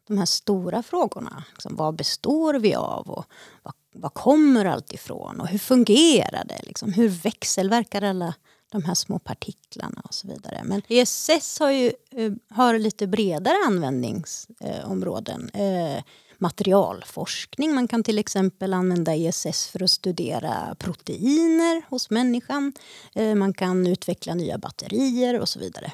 de 0.09 0.19
här 0.19 0.27
stora 0.27 0.83
frågorna. 0.83 1.45
Liksom, 1.53 1.77
vad 1.77 1.95
består 1.95 2.55
vi 2.55 2.75
av? 2.75 3.11
Och 3.11 3.25
vad, 3.63 3.75
vad 3.95 4.15
kommer 4.15 4.65
allt 4.65 4.93
ifrån? 4.93 5.41
Och 5.41 5.49
hur 5.49 5.59
fungerar 5.59 6.45
det? 6.45 6.61
Liksom, 6.63 6.93
hur 6.93 7.09
växelverkar 7.09 8.03
alla 8.03 8.35
de 8.71 8.85
här 8.85 8.95
små 8.95 9.19
partiklarna 9.19 10.01
och 10.05 10.15
så 10.15 10.29
vidare. 10.29 10.61
Men 10.65 10.83
ESS 10.89 11.59
har 11.61 11.71
ju 11.71 11.93
eh, 12.11 12.33
har 12.51 12.79
lite 12.79 13.07
bredare 13.07 13.57
användningsområden. 13.67 15.51
Eh, 15.51 16.03
materialforskning. 16.39 17.75
Man 17.75 17.89
kan 17.89 18.03
till 18.03 18.19
exempel 18.19 18.75
använda 18.75 19.15
ESS 19.15 19.67
för 19.67 19.83
att 19.83 19.91
studera 19.91 20.75
proteiner 20.79 21.83
hos 21.91 22.11
människan. 22.11 22.73
Eh, 23.15 23.35
man 23.35 23.53
kan 23.53 23.87
utveckla 23.87 24.35
nya 24.35 24.59
batterier 24.59 25.41
och 25.41 25.49
så 25.49 25.59
vidare. 25.59 25.93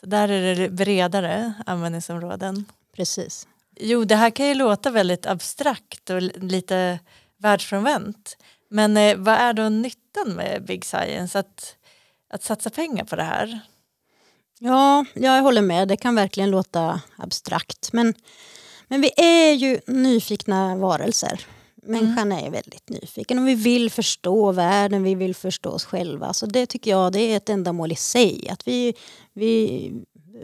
Så 0.00 0.06
där 0.06 0.28
är 0.28 0.56
det 0.56 0.70
bredare 0.70 1.52
användningsområden? 1.66 2.64
Precis. 2.98 3.48
Jo, 3.80 4.04
det 4.04 4.16
här 4.16 4.30
kan 4.30 4.46
ju 4.46 4.54
låta 4.54 4.90
väldigt 4.90 5.26
abstrakt 5.26 6.10
och 6.10 6.22
lite 6.22 6.98
världsfrånvänt. 7.36 8.36
Men 8.70 8.96
eh, 8.96 9.16
vad 9.16 9.34
är 9.34 9.52
då 9.52 9.68
nyttan 9.68 10.28
med 10.28 10.64
Big 10.66 10.84
Science? 10.84 11.38
Att, 11.38 11.76
att 12.30 12.42
satsa 12.42 12.70
pengar 12.70 13.04
på 13.04 13.16
det 13.16 13.22
här? 13.22 13.60
Ja, 14.58 15.04
jag 15.14 15.42
håller 15.42 15.62
med. 15.62 15.88
Det 15.88 15.96
kan 15.96 16.14
verkligen 16.14 16.50
låta 16.50 17.00
abstrakt. 17.16 17.92
Men, 17.92 18.14
men 18.88 19.00
vi 19.00 19.10
är 19.16 19.52
ju 19.52 19.80
nyfikna 19.86 20.76
varelser. 20.76 21.46
Människan 21.82 22.32
mm. 22.32 22.44
är 22.44 22.50
väldigt 22.50 22.88
nyfiken 22.88 23.38
och 23.38 23.48
vi 23.48 23.54
vill 23.54 23.90
förstå 23.90 24.52
världen, 24.52 25.02
vi 25.02 25.14
vill 25.14 25.34
förstå 25.34 25.70
oss 25.70 25.84
själva. 25.84 26.32
Så 26.32 26.46
det 26.46 26.66
tycker 26.66 26.90
jag 26.90 27.12
det 27.12 27.20
är 27.20 27.36
ett 27.36 27.48
ändamål 27.48 27.92
i 27.92 27.96
sig. 27.96 28.48
Att 28.48 28.68
vi, 28.68 28.94
vi, 29.32 29.92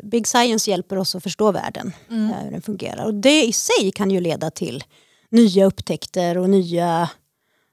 Big 0.02 0.26
Science 0.26 0.70
hjälper 0.70 0.98
oss 0.98 1.14
att 1.14 1.22
förstå 1.22 1.52
världen, 1.52 1.92
mm. 2.10 2.30
Eh, 2.30 2.36
hur 2.36 2.50
den 2.50 2.62
fungerar. 2.62 3.04
Och 3.04 3.14
det 3.14 3.44
i 3.44 3.52
sig 3.52 3.92
kan 3.94 4.10
ju 4.10 4.20
leda 4.20 4.50
till 4.50 4.84
nya 5.28 5.66
upptäckter 5.66 6.38
och 6.38 6.50
nya, 6.50 7.10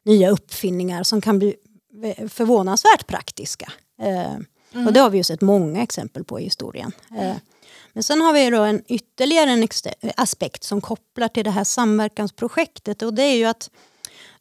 nya 0.06 0.30
uppfinningar 0.30 1.04
som 1.04 1.22
kan 1.22 1.40
bli 1.40 1.56
förvånansvärt 2.30 3.08
praktiska. 3.08 3.72
Eh, 4.02 4.36
mm. 4.74 4.88
Och 4.88 4.94
det 4.94 5.00
har 5.00 5.10
vi 5.10 5.18
ju 5.18 5.24
sett 5.24 5.42
många 5.42 5.84
exempel 5.84 6.24
på 6.24 6.40
i 6.40 6.44
historien. 6.44 6.92
Eh, 7.18 7.36
men 7.94 8.04
sen 8.04 8.22
har 8.22 8.34
vi 8.34 8.50
då 8.50 8.62
en 8.62 8.84
ytterligare 8.88 9.50
en 9.50 9.68
aspekt 10.18 10.64
som 10.64 10.82
kopplar 10.82 11.28
till 11.28 11.44
det 11.44 11.52
här 11.52 11.64
samverkansprojektet 11.64 13.02
och 13.02 13.14
det 13.14 13.24
är 13.24 13.36
ju 13.36 13.46
att 13.46 13.70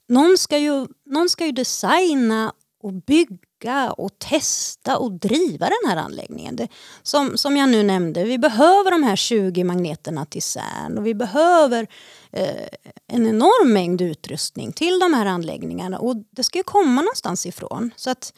någon 0.09 0.39
ska 0.39 0.59
ju, 0.59 0.87
någon 1.07 1.29
ska 1.29 1.47
ju 1.47 1.53
designa 1.53 2.53
och 2.83 2.93
bygga 2.93 3.37
och 3.97 4.19
testa 4.19 4.99
och 4.99 5.13
driva 5.13 5.67
den 5.67 5.91
här 5.91 5.97
anläggningen. 5.97 6.57
Det, 6.57 6.69
som, 7.03 7.37
som 7.37 7.57
jag 7.57 7.69
nu 7.69 7.83
nämnde, 7.83 8.25
vi 8.25 8.39
behöver 8.39 8.91
de 8.91 9.03
här 9.03 9.17
20 9.17 9.65
magneterna 9.65 10.27
till 10.27 10.43
CERN 10.43 10.99
och 10.99 11.07
vi 11.07 11.15
behöver 11.15 11.87
eh, 12.33 12.69
en 13.07 13.27
enorm 13.27 13.73
mängd 13.73 14.01
utrustning 14.01 14.73
till 14.73 14.99
de 14.99 15.15
här 15.15 15.27
anläggningarna 15.27 15.99
och 15.99 16.17
det 16.31 16.43
ska 16.43 16.59
ju 16.59 16.65
komma 16.65 17.03
någonstans 17.03 17.47
ifrån. 17.47 17.91
Så 17.97 18.11
att 18.11 18.33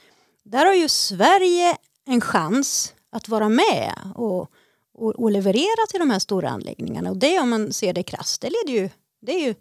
där 0.44 0.66
har 0.66 0.74
ju 0.74 0.88
Sverige 0.88 1.76
en 2.06 2.20
chans 2.20 2.94
att 3.12 3.28
vara 3.28 3.48
med 3.48 3.94
och, 4.14 4.50
och, 4.94 5.10
och 5.10 5.30
leverera 5.30 5.86
till 5.90 6.00
de 6.00 6.10
här 6.10 6.18
stora 6.18 6.48
anläggningarna. 6.48 7.10
Och 7.10 7.16
det 7.16 7.38
om 7.38 7.50
man 7.50 7.72
ser 7.72 7.92
det 7.92 8.02
krasst, 8.02 8.40
det 8.40 8.50
leder 8.50 8.80
ju, 8.80 8.90
det 9.20 9.32
är 9.32 9.46
ju, 9.46 9.54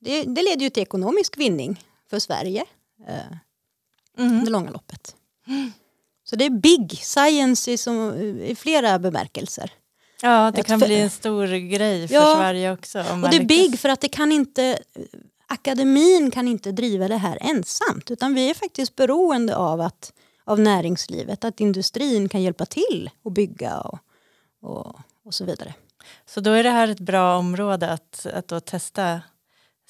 det, 0.00 0.22
det 0.22 0.42
leder 0.42 0.62
ju 0.62 0.70
till 0.70 0.82
ekonomisk 0.82 1.38
vinning 1.38 1.84
för 2.10 2.18
Sverige. 2.18 2.64
Eh, 3.08 3.36
Mm. 4.18 4.44
det 4.44 4.50
långa 4.50 4.70
loppet. 4.70 5.16
Så 6.24 6.36
det 6.36 6.44
är 6.44 6.50
big 6.50 6.90
science 7.02 7.72
i, 7.72 7.78
som, 7.78 8.14
i 8.20 8.54
flera 8.54 8.98
bemärkelser. 8.98 9.72
Ja, 10.22 10.52
det 10.54 10.62
kan 10.62 10.80
bli 10.80 11.00
en 11.00 11.10
stor 11.10 11.46
grej 11.46 12.08
för 12.08 12.14
Ja, 12.14 12.34
Sverige 12.36 12.72
också. 12.72 12.98
Och 12.98 13.30
det 13.30 13.36
är 13.36 13.44
big 13.44 13.78
för 13.78 13.88
att 13.88 14.00
det 14.00 14.08
kan 14.08 14.32
inte, 14.32 14.78
akademin 15.46 16.30
kan 16.30 16.48
inte 16.48 16.72
driva 16.72 17.08
det 17.08 17.16
här 17.16 17.38
ensamt 17.40 18.10
utan 18.10 18.34
vi 18.34 18.50
är 18.50 18.54
faktiskt 18.54 18.96
beroende 18.96 19.56
av, 19.56 19.80
att, 19.80 20.12
av 20.44 20.60
näringslivet, 20.60 21.44
att 21.44 21.60
industrin 21.60 22.28
kan 22.28 22.42
hjälpa 22.42 22.66
till 22.66 23.10
att 23.24 23.32
bygga 23.32 23.80
och, 23.80 23.98
och, 24.62 24.96
och 25.24 25.34
så 25.34 25.44
vidare. 25.44 25.74
Så 26.26 26.40
då 26.40 26.50
är 26.50 26.62
det 26.62 26.70
här 26.70 26.88
ett 26.88 27.00
bra 27.00 27.36
område 27.36 27.92
att, 27.92 28.26
att 28.26 28.66
testa 28.66 29.20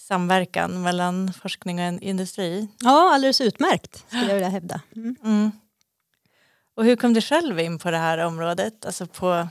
samverkan 0.09 0.83
mellan 0.83 1.33
forskning 1.33 1.81
och 1.81 2.03
industri. 2.03 2.69
Ja, 2.81 3.15
alldeles 3.15 3.41
utmärkt 3.41 4.05
skulle 4.09 4.27
jag 4.27 4.35
vilja 4.35 4.49
hävda. 4.49 4.81
Mm. 4.97 5.17
Mm. 5.25 5.51
Och 6.77 6.85
hur 6.85 6.97
kom 6.97 7.15
du 7.15 7.21
själv 7.21 7.61
in 7.61 7.79
på 7.79 7.91
det 7.91 7.99
här 7.99 8.19
området, 8.19 8.87
alltså 8.87 9.07
på 9.07 9.49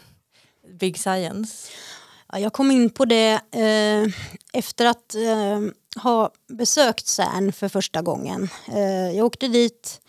Big 0.79 0.97
Science? 0.97 1.71
Ja, 2.31 2.39
jag 2.39 2.53
kom 2.53 2.71
in 2.71 2.89
på 2.89 3.05
det 3.05 3.31
eh, 3.51 4.13
efter 4.53 4.85
att 4.85 5.15
eh, 5.15 5.59
ha 6.03 6.31
besökt 6.47 7.07
CERN 7.07 7.53
för 7.53 7.69
första 7.69 8.01
gången. 8.01 8.49
Eh, 8.73 9.11
jag 9.17 9.25
åkte 9.25 9.47
dit 9.47 10.01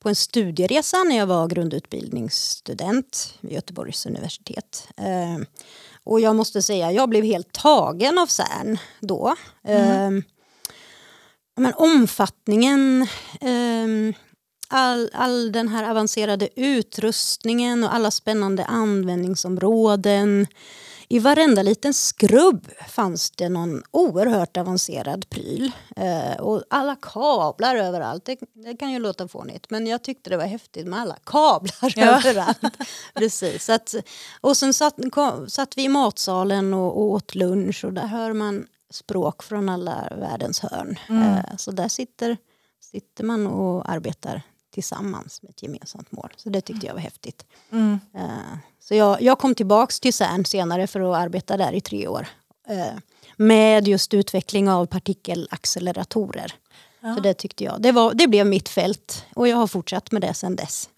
på 0.00 0.08
en 0.08 0.14
studieresa 0.14 1.04
när 1.04 1.16
jag 1.16 1.26
var 1.26 1.48
grundutbildningsstudent 1.48 3.34
vid 3.40 3.52
Göteborgs 3.52 4.06
universitet. 4.06 4.88
Och 6.08 6.20
jag 6.20 6.36
måste 6.36 6.62
säga, 6.62 6.92
jag 6.92 7.08
blev 7.08 7.24
helt 7.24 7.52
tagen 7.52 8.18
av 8.18 8.26
CERN 8.26 8.78
då. 9.00 9.34
Eh, 9.64 10.10
men 11.56 11.74
omfattningen, 11.76 13.06
eh, 13.40 14.14
all, 14.68 15.10
all 15.12 15.52
den 15.52 15.68
här 15.68 15.90
avancerade 15.90 16.48
utrustningen 16.56 17.84
och 17.84 17.94
alla 17.94 18.10
spännande 18.10 18.64
användningsområden. 18.64 20.46
I 21.10 21.18
varenda 21.18 21.62
liten 21.62 21.94
skrubb 21.94 22.68
fanns 22.88 23.30
det 23.30 23.48
någon 23.48 23.82
oerhört 23.90 24.56
avancerad 24.56 25.30
pryl. 25.30 25.72
Eh, 25.96 26.40
och 26.40 26.62
alla 26.70 26.96
kablar 26.96 27.76
överallt. 27.76 28.24
Det, 28.24 28.38
det 28.52 28.76
kan 28.76 28.92
ju 28.92 28.98
låta 28.98 29.28
fånigt 29.28 29.70
men 29.70 29.86
jag 29.86 30.02
tyckte 30.02 30.30
det 30.30 30.36
var 30.36 30.44
häftigt 30.44 30.86
med 30.86 30.98
alla 30.98 31.16
kablar 31.24 31.92
Ja. 31.96 32.20
överallt. 32.28 32.76
Precis. 33.14 33.64
Så 33.64 33.72
att, 33.72 33.94
och 34.40 34.56
sen 34.56 34.74
satt, 34.74 34.94
kom, 35.12 35.48
satt 35.50 35.78
vi 35.78 35.84
i 35.84 35.88
matsalen 35.88 36.74
och, 36.74 36.96
och 36.96 37.10
åt 37.10 37.34
lunch 37.34 37.84
och 37.84 37.92
där 37.92 38.06
hör 38.06 38.32
man 38.32 38.66
språk 38.90 39.42
från 39.42 39.68
alla 39.68 40.08
världens 40.20 40.60
hörn. 40.60 40.98
Eh, 41.08 41.56
så 41.56 41.70
där 41.70 41.88
sitter, 41.88 42.36
sitter 42.80 43.24
man 43.24 43.46
och 43.46 43.90
arbetar 43.90 44.42
tillsammans 44.70 45.42
med 45.42 45.50
ett 45.50 45.62
gemensamt 45.62 46.12
mål. 46.12 46.32
Så 46.36 46.48
det 46.48 46.60
tyckte 46.60 46.86
jag 46.86 46.94
var 46.94 47.00
häftigt. 47.00 47.46
Mm. 47.70 48.00
Eh, 48.14 48.58
Så 48.88 48.94
jag, 48.94 49.22
jag 49.22 49.38
kom 49.38 49.54
tillbaks 49.54 50.00
till 50.00 50.14
CERN 50.14 50.44
senare 50.44 50.86
för 50.86 51.00
att 51.00 51.16
arbeta 51.18 51.56
där 51.56 51.72
i 51.72 51.80
tre 51.80 52.08
år. 52.08 52.26
eh, 52.68 52.98
Med 53.36 53.88
just 53.88 54.14
utveckling 54.14 54.68
av 54.70 54.86
partikelacceleratorer. 54.86 56.52
Ja. 57.00 57.14
Så 57.14 57.20
det 57.20 57.34
tyckte 57.34 57.64
jag, 57.64 57.82
det, 57.82 57.92
var, 57.92 58.14
det 58.14 58.26
blev 58.26 58.46
mitt 58.46 58.68
fält 58.68 59.24
och 59.34 59.48
jag 59.48 59.56
har 59.56 59.66
fortsatt 59.66 60.12
med 60.12 60.22
det 60.22 60.34
sedan 60.34 60.56
dess. 60.56 60.88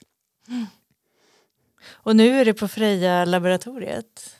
Och 1.88 2.16
nu 2.16 2.40
är 2.40 2.44
det 2.44 2.54
på 2.54 2.68
Freja 2.68 3.24
laboratoriet 3.24 4.36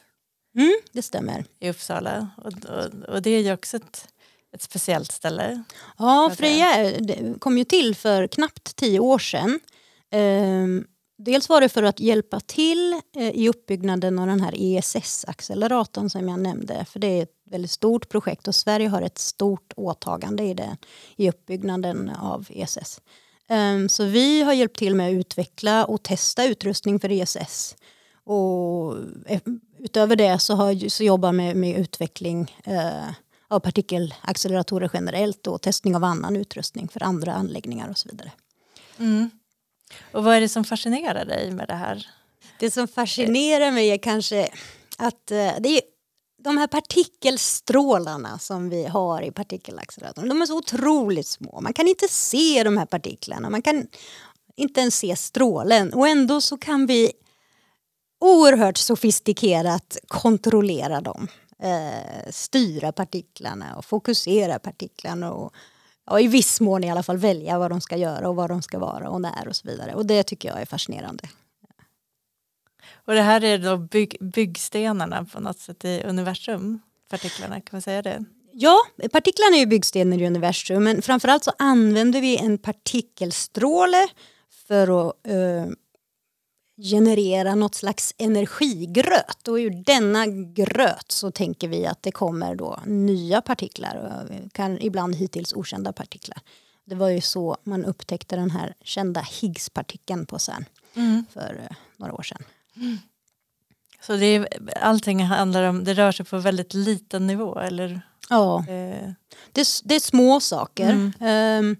Mm, 0.56 0.72
det 0.92 1.02
stämmer. 1.02 1.44
i 1.60 1.70
Uppsala 1.70 2.28
och, 2.36 2.52
och, 2.64 3.14
och 3.14 3.22
det 3.22 3.30
är 3.30 3.40
ju 3.40 3.52
också 3.52 3.76
ett, 3.76 4.08
ett 4.54 4.62
speciellt 4.62 5.12
ställe. 5.12 5.62
Ja. 5.98 6.32
Freja 6.36 6.90
eh, 6.90 7.34
kom 7.38 7.58
ju 7.58 7.64
till 7.64 7.94
för 7.96 8.26
knappt 8.26 8.76
tio 8.76 9.00
år 9.00 9.18
sedan. 9.18 9.60
Ehm, 10.10 10.86
Dels 11.24 11.48
var 11.48 11.60
det 11.60 11.68
för 11.68 11.82
att 11.82 12.00
hjälpa 12.00 12.40
till 12.40 13.00
eh, 13.16 13.30
i 13.30 13.48
uppbyggnaden 13.48 14.18
av 14.18 14.26
den 14.26 14.40
här 14.40 14.54
ESS-acceleratorn 14.56 16.08
som 16.08 16.28
jag 16.28 16.40
nämnde. 16.40 16.84
För 16.84 17.00
det 17.00 17.06
är 17.06 17.22
ett 17.22 17.34
väldigt 17.50 17.70
stort 17.70 18.08
projekt 18.08 18.48
och 18.48 18.54
Sverige 18.54 18.88
har 18.88 19.02
ett 19.02 19.18
stort 19.18 19.72
åtagande 19.76 20.42
i, 20.42 20.54
det, 20.54 20.76
i 21.16 21.28
uppbyggnaden 21.28 22.10
av 22.10 22.46
ESS. 22.50 23.00
Ehm, 23.48 23.88
så 23.88 24.04
vi 24.04 24.42
har 24.42 24.52
hjälpt 24.52 24.78
till 24.78 24.94
med 24.94 25.08
att 25.08 25.14
utveckla 25.14 25.84
och 25.84 26.02
testa 26.02 26.44
utrustning 26.44 27.00
för 27.00 27.08
ESS. 27.12 27.76
Och 28.24 28.96
eh, 29.26 29.40
utöver 29.78 30.16
det 30.16 30.38
så, 30.38 30.54
har, 30.54 30.88
så 30.88 31.04
jobbar 31.04 31.32
med, 31.32 31.56
med 31.56 31.80
utveckling 31.80 32.56
eh, 32.64 33.10
av 33.48 33.60
partikelacceleratorer 33.60 34.90
generellt 34.92 35.46
och 35.46 35.62
testning 35.62 35.96
av 35.96 36.04
annan 36.04 36.36
utrustning 36.36 36.88
för 36.88 37.02
andra 37.02 37.32
anläggningar 37.32 37.88
och 37.88 37.98
så 37.98 38.08
vidare. 38.08 38.32
Mm. 38.98 39.30
Och 40.12 40.24
vad 40.24 40.36
är 40.36 40.40
det 40.40 40.48
som 40.48 40.64
fascinerar 40.64 41.24
dig 41.24 41.50
med 41.50 41.68
det 41.68 41.74
här? 41.74 42.06
Det 42.58 42.70
som 42.70 42.88
fascinerar 42.88 43.70
mig 43.70 43.90
är 43.90 43.98
kanske 43.98 44.48
att 44.98 45.30
eh, 45.30 45.52
det 45.60 45.68
är 45.68 45.80
de 46.42 46.58
här 46.58 46.66
partikelstrålarna 46.66 48.38
som 48.38 48.68
vi 48.68 48.86
har 48.86 49.22
i 49.22 49.30
partikelacceleratorn. 49.30 50.28
De 50.28 50.42
är 50.42 50.46
så 50.46 50.58
otroligt 50.58 51.26
små. 51.26 51.60
Man 51.60 51.72
kan 51.72 51.88
inte 51.88 52.08
se 52.08 52.62
de 52.64 52.76
här 52.76 52.86
partiklarna. 52.86 53.50
Man 53.50 53.62
kan 53.62 53.86
inte 54.56 54.80
ens 54.80 54.94
se 54.94 55.16
strålen. 55.16 55.92
Och 55.92 56.08
ändå 56.08 56.40
så 56.40 56.56
kan 56.56 56.86
vi 56.86 57.12
oerhört 58.20 58.76
sofistikerat 58.76 59.98
kontrollera 60.08 61.00
dem. 61.00 61.28
Eh, 61.62 62.30
styra 62.30 62.92
partiklarna 62.92 63.76
och 63.76 63.84
fokusera 63.84 64.58
partiklarna. 64.58 65.32
Och, 65.32 65.54
ja, 66.10 66.20
I 66.20 66.28
viss 66.28 66.60
mån 66.60 66.84
i 66.84 66.90
alla 66.90 67.02
fall 67.02 67.16
välja 67.16 67.58
vad 67.58 67.70
de 67.70 67.80
ska 67.80 67.96
göra 67.96 68.28
och 68.28 68.36
vad 68.36 68.50
de 68.50 68.62
ska 68.62 68.78
vara 68.78 69.10
och 69.10 69.20
när 69.20 69.48
och 69.48 69.56
så 69.56 69.68
vidare. 69.68 69.94
Och 69.94 70.06
det 70.06 70.22
tycker 70.22 70.48
jag 70.48 70.60
är 70.60 70.66
fascinerande. 70.66 71.28
Och 73.04 73.14
det 73.14 73.22
här 73.22 73.44
är 73.44 73.58
då 73.58 73.76
bygg, 73.76 74.16
byggstenarna 74.20 75.24
på 75.24 75.40
något 75.40 75.58
sätt 75.58 75.84
i 75.84 76.02
universum, 76.02 76.80
partiklarna, 77.10 77.54
kan 77.54 77.68
man 77.72 77.82
säga 77.82 78.02
det? 78.02 78.24
Ja, 78.52 78.78
partiklarna 79.12 79.56
är 79.56 79.60
ju 79.60 79.66
byggstenar 79.66 80.22
i 80.22 80.26
universum 80.26 80.84
men 80.84 81.02
framförallt 81.02 81.44
så 81.44 81.52
använder 81.58 82.20
vi 82.20 82.36
en 82.36 82.58
partikelstråle 82.58 84.08
för 84.68 85.08
att 85.08 85.26
eh, 85.26 85.66
generera 86.82 87.54
något 87.54 87.74
slags 87.74 88.14
energigröt. 88.18 89.48
Och 89.48 89.54
ur 89.54 89.82
denna 89.86 90.26
gröt 90.26 91.12
så 91.12 91.30
tänker 91.30 91.68
vi 91.68 91.86
att 91.86 92.02
det 92.02 92.12
kommer 92.12 92.54
då 92.54 92.78
nya 92.86 93.40
partiklar, 93.40 94.26
kan 94.52 94.78
ibland 94.80 95.14
hittills 95.16 95.52
okända 95.52 95.92
partiklar. 95.92 96.38
Det 96.84 96.94
var 96.94 97.08
ju 97.08 97.20
så 97.20 97.56
man 97.64 97.84
upptäckte 97.84 98.36
den 98.36 98.50
här 98.50 98.74
kända 98.84 99.20
Higgspartikeln 99.40 100.26
på 100.26 100.38
CERN 100.38 100.64
för 101.32 101.66
eh, 101.70 101.76
några 101.96 102.12
år 102.14 102.22
sedan. 102.22 102.42
Så 104.06 104.16
det 104.16 104.26
är, 104.26 104.48
allting 104.80 105.24
handlar 105.24 105.62
om, 105.62 105.84
det 105.84 105.94
rör 105.94 106.12
sig 106.12 106.26
på 106.26 106.38
väldigt 106.38 106.74
liten 106.74 107.26
nivå, 107.26 107.58
eller? 107.58 108.00
Ja. 108.30 108.58
Eh, 108.58 109.10
Det, 109.52 109.60
är- 109.60 109.88
det 109.88 109.94
är 109.94 110.00
små 110.00 110.40
saker. 110.40 110.90
Mm. 110.90 111.12
Ehm, 111.20 111.76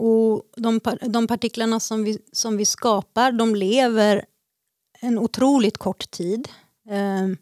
och 0.00 0.42
de, 0.56 0.80
de 1.00 1.26
partiklarna 1.26 1.80
som 1.80 2.04
vi, 2.04 2.18
som 2.32 2.56
vi 2.56 2.64
skapar 2.64 3.32
de 3.32 3.54
lever 3.54 4.24
en 5.00 5.18
otroligt 5.18 5.78
kort 5.78 6.10
tid. 6.10 6.48
Ehm, 6.90 7.36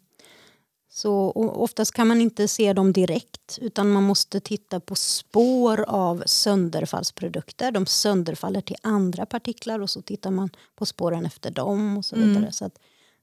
så 0.90 1.32
oftast 1.36 1.92
kan 1.92 2.06
man 2.06 2.20
inte 2.20 2.48
se 2.48 2.72
dem 2.72 2.92
direkt 2.92 3.58
utan 3.60 3.92
man 3.92 4.02
måste 4.02 4.40
titta 4.40 4.80
på 4.80 4.94
spår 4.94 5.84
av 5.88 6.22
sönderfallsprodukter. 6.26 7.70
De 7.72 7.86
sönderfaller 7.86 8.60
till 8.60 8.76
andra 8.82 9.26
partiklar 9.26 9.80
och 9.80 9.90
så 9.90 10.02
tittar 10.02 10.30
man 10.30 10.50
på 10.76 10.86
spåren 10.86 11.26
efter 11.26 11.50
dem 11.50 11.98
och 11.98 12.04
så 12.04 12.16
Mm. 12.16 12.28
vidare. 12.28 12.52
Så, 12.52 12.64
att, 12.64 12.78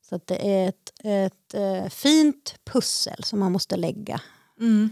så 0.10 0.16
att 0.16 0.28
det 0.28 0.50
är 0.54 0.70
ett, 0.70 0.94
ett 1.04 1.54
eh, 1.54 1.90
fint 1.90 2.56
pussel 2.64 3.24
som 3.24 3.40
man 3.40 3.52
måste 3.52 3.76
lägga 3.76 4.22
mm. 4.60 4.90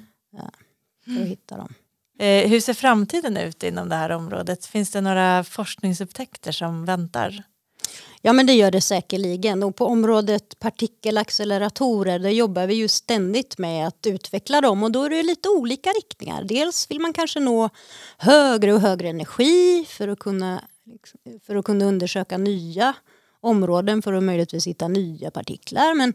för 1.05 1.21
att 1.21 1.27
hitta 1.27 1.57
dem. 1.57 1.73
Eh, 2.19 2.49
hur 2.49 2.59
ser 2.59 2.73
framtiden 2.73 3.37
ut 3.37 3.63
inom 3.63 3.89
det 3.89 3.95
här 3.95 4.09
området? 4.09 4.65
Finns 4.65 4.91
det 4.91 5.01
några 5.01 5.43
forskningsupptäckter 5.43 6.51
som 6.51 6.85
väntar? 6.85 7.43
Ja 8.23 8.33
men 8.33 8.45
det 8.45 8.53
gör 8.53 8.71
det 8.71 8.81
säkerligen 8.81 9.63
och 9.63 9.75
på 9.75 9.85
området 9.85 10.59
partikelacceleratorer 10.59 12.19
där 12.19 12.29
jobbar 12.29 12.67
vi 12.67 12.73
ju 12.73 12.87
ständigt 12.87 13.57
med 13.57 13.87
att 13.87 14.05
utveckla 14.07 14.61
dem 14.61 14.83
och 14.83 14.91
då 14.91 15.03
är 15.03 15.09
det 15.09 15.23
lite 15.23 15.49
olika 15.49 15.89
riktningar. 15.89 16.43
Dels 16.43 16.91
vill 16.91 16.99
man 16.99 17.13
kanske 17.13 17.39
nå 17.39 17.69
högre 18.17 18.73
och 18.73 18.81
högre 18.81 19.09
energi 19.09 19.85
för 19.89 20.07
att 20.07 20.19
kunna, 20.19 20.61
för 21.45 21.55
att 21.55 21.65
kunna 21.65 21.85
undersöka 21.85 22.37
nya 22.37 22.93
områden 23.41 24.01
för 24.01 24.13
att 24.13 24.23
möjligtvis 24.23 24.67
hitta 24.67 24.87
nya 24.87 25.31
partiklar. 25.31 25.93
Men 25.93 26.13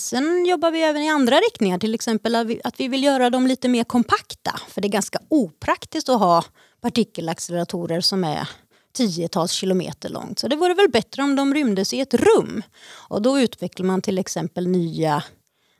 sen 0.00 0.46
jobbar 0.46 0.70
vi 0.70 0.82
även 0.82 1.02
i 1.02 1.10
andra 1.10 1.36
riktningar, 1.36 1.78
till 1.78 1.94
exempel 1.94 2.60
att 2.64 2.80
vi 2.80 2.88
vill 2.88 3.04
göra 3.04 3.30
dem 3.30 3.46
lite 3.46 3.68
mer 3.68 3.84
kompakta. 3.84 4.60
För 4.68 4.80
det 4.80 4.88
är 4.88 4.92
ganska 4.92 5.18
opraktiskt 5.28 6.08
att 6.08 6.20
ha 6.20 6.44
partikelacceleratorer 6.80 8.00
som 8.00 8.24
är 8.24 8.48
tiotals 8.92 9.52
kilometer 9.52 10.08
långt. 10.08 10.38
Så 10.38 10.48
det 10.48 10.56
vore 10.56 10.74
väl 10.74 10.88
bättre 10.88 11.22
om 11.22 11.36
de 11.36 11.54
rymdes 11.54 11.94
i 11.94 12.00
ett 12.00 12.14
rum. 12.14 12.62
Och 12.90 13.22
då 13.22 13.40
utvecklar 13.40 13.86
man 13.86 14.02
till 14.02 14.18
exempel 14.18 14.68
nya, 14.68 15.24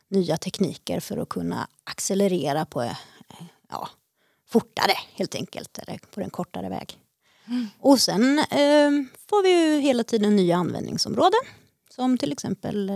nya 0.09 0.37
tekniker 0.37 0.99
för 0.99 1.17
att 1.17 1.29
kunna 1.29 1.67
accelerera 1.83 2.65
på 2.65 2.91
ja, 3.69 3.89
fortare 4.47 4.93
helt 5.13 5.35
enkelt, 5.35 5.77
eller 5.77 5.99
på 6.13 6.21
en 6.21 6.29
kortare 6.29 6.69
väg. 6.69 6.97
Mm. 7.47 7.67
Och 7.79 7.99
sen 7.99 8.39
eh, 8.39 8.91
får 9.29 9.43
vi 9.43 9.49
ju 9.49 9.79
hela 9.79 10.03
tiden 10.03 10.35
nya 10.35 10.57
användningsområden. 10.57 11.39
Som 11.89 12.17
till 12.17 12.31
exempel, 12.31 12.89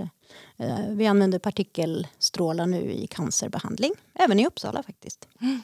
eh, 0.57 0.79
vi 0.89 1.07
använder 1.07 1.39
partikelstrålar 1.39 2.65
nu 2.65 2.91
i 2.91 3.07
cancerbehandling. 3.07 3.93
Även 4.13 4.39
i 4.39 4.47
Uppsala 4.47 4.83
faktiskt. 4.83 5.27
Mm. 5.41 5.61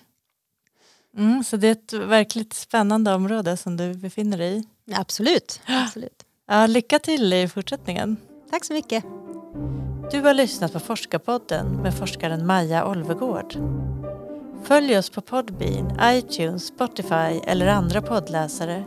Mm, 1.17 1.43
så 1.43 1.57
det 1.57 1.67
är 1.67 1.71
ett 1.71 1.93
verkligt 1.93 2.53
spännande 2.53 3.13
område 3.13 3.57
som 3.57 3.77
du 3.77 3.93
befinner 3.93 4.37
dig 4.37 4.57
i. 4.57 4.93
Absolut. 4.93 5.61
Absolut. 5.67 6.25
Ja, 6.47 6.67
lycka 6.67 6.99
till 6.99 7.33
i 7.33 7.47
fortsättningen. 7.47 8.17
Tack 8.51 8.65
så 8.65 8.73
mycket. 8.73 9.03
Du 10.11 10.21
har 10.21 10.33
lyssnat 10.33 10.73
på 10.73 10.79
Forskarpodden 10.79 11.81
med 11.81 11.93
forskaren 11.93 12.45
Maja 12.45 12.87
Olvegård. 12.87 13.55
Följ 14.63 14.97
oss 14.97 15.09
på 15.09 15.21
Podbean, 15.21 15.99
iTunes, 16.03 16.67
Spotify 16.67 17.41
eller 17.47 17.67
andra 17.67 18.01
poddläsare. 18.01 18.83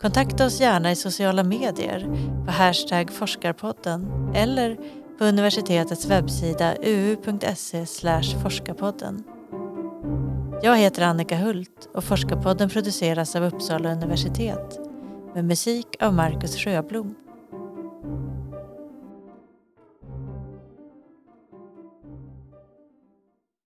Kontakta 0.00 0.46
oss 0.46 0.60
gärna 0.60 0.90
i 0.90 0.96
sociala 0.96 1.44
medier 1.44 2.00
på 2.46 2.52
hashtag 2.52 3.10
forskarpodden 3.10 4.32
eller 4.34 4.76
på 5.18 5.24
universitetets 5.24 6.06
webbsida 6.06 6.74
uu.se 6.82 7.86
forskarpodden. 8.42 9.24
Jag 10.62 10.76
heter 10.76 11.02
Annika 11.02 11.36
Hult 11.36 11.88
och 11.94 12.04
Forskarpodden 12.04 12.68
produceras 12.68 13.36
av 13.36 13.42
Uppsala 13.44 13.92
universitet 13.92 14.78
med 15.34 15.44
musik 15.44 15.86
av 16.00 16.14
Marcus 16.14 16.56
Sjöblom. 16.56 17.14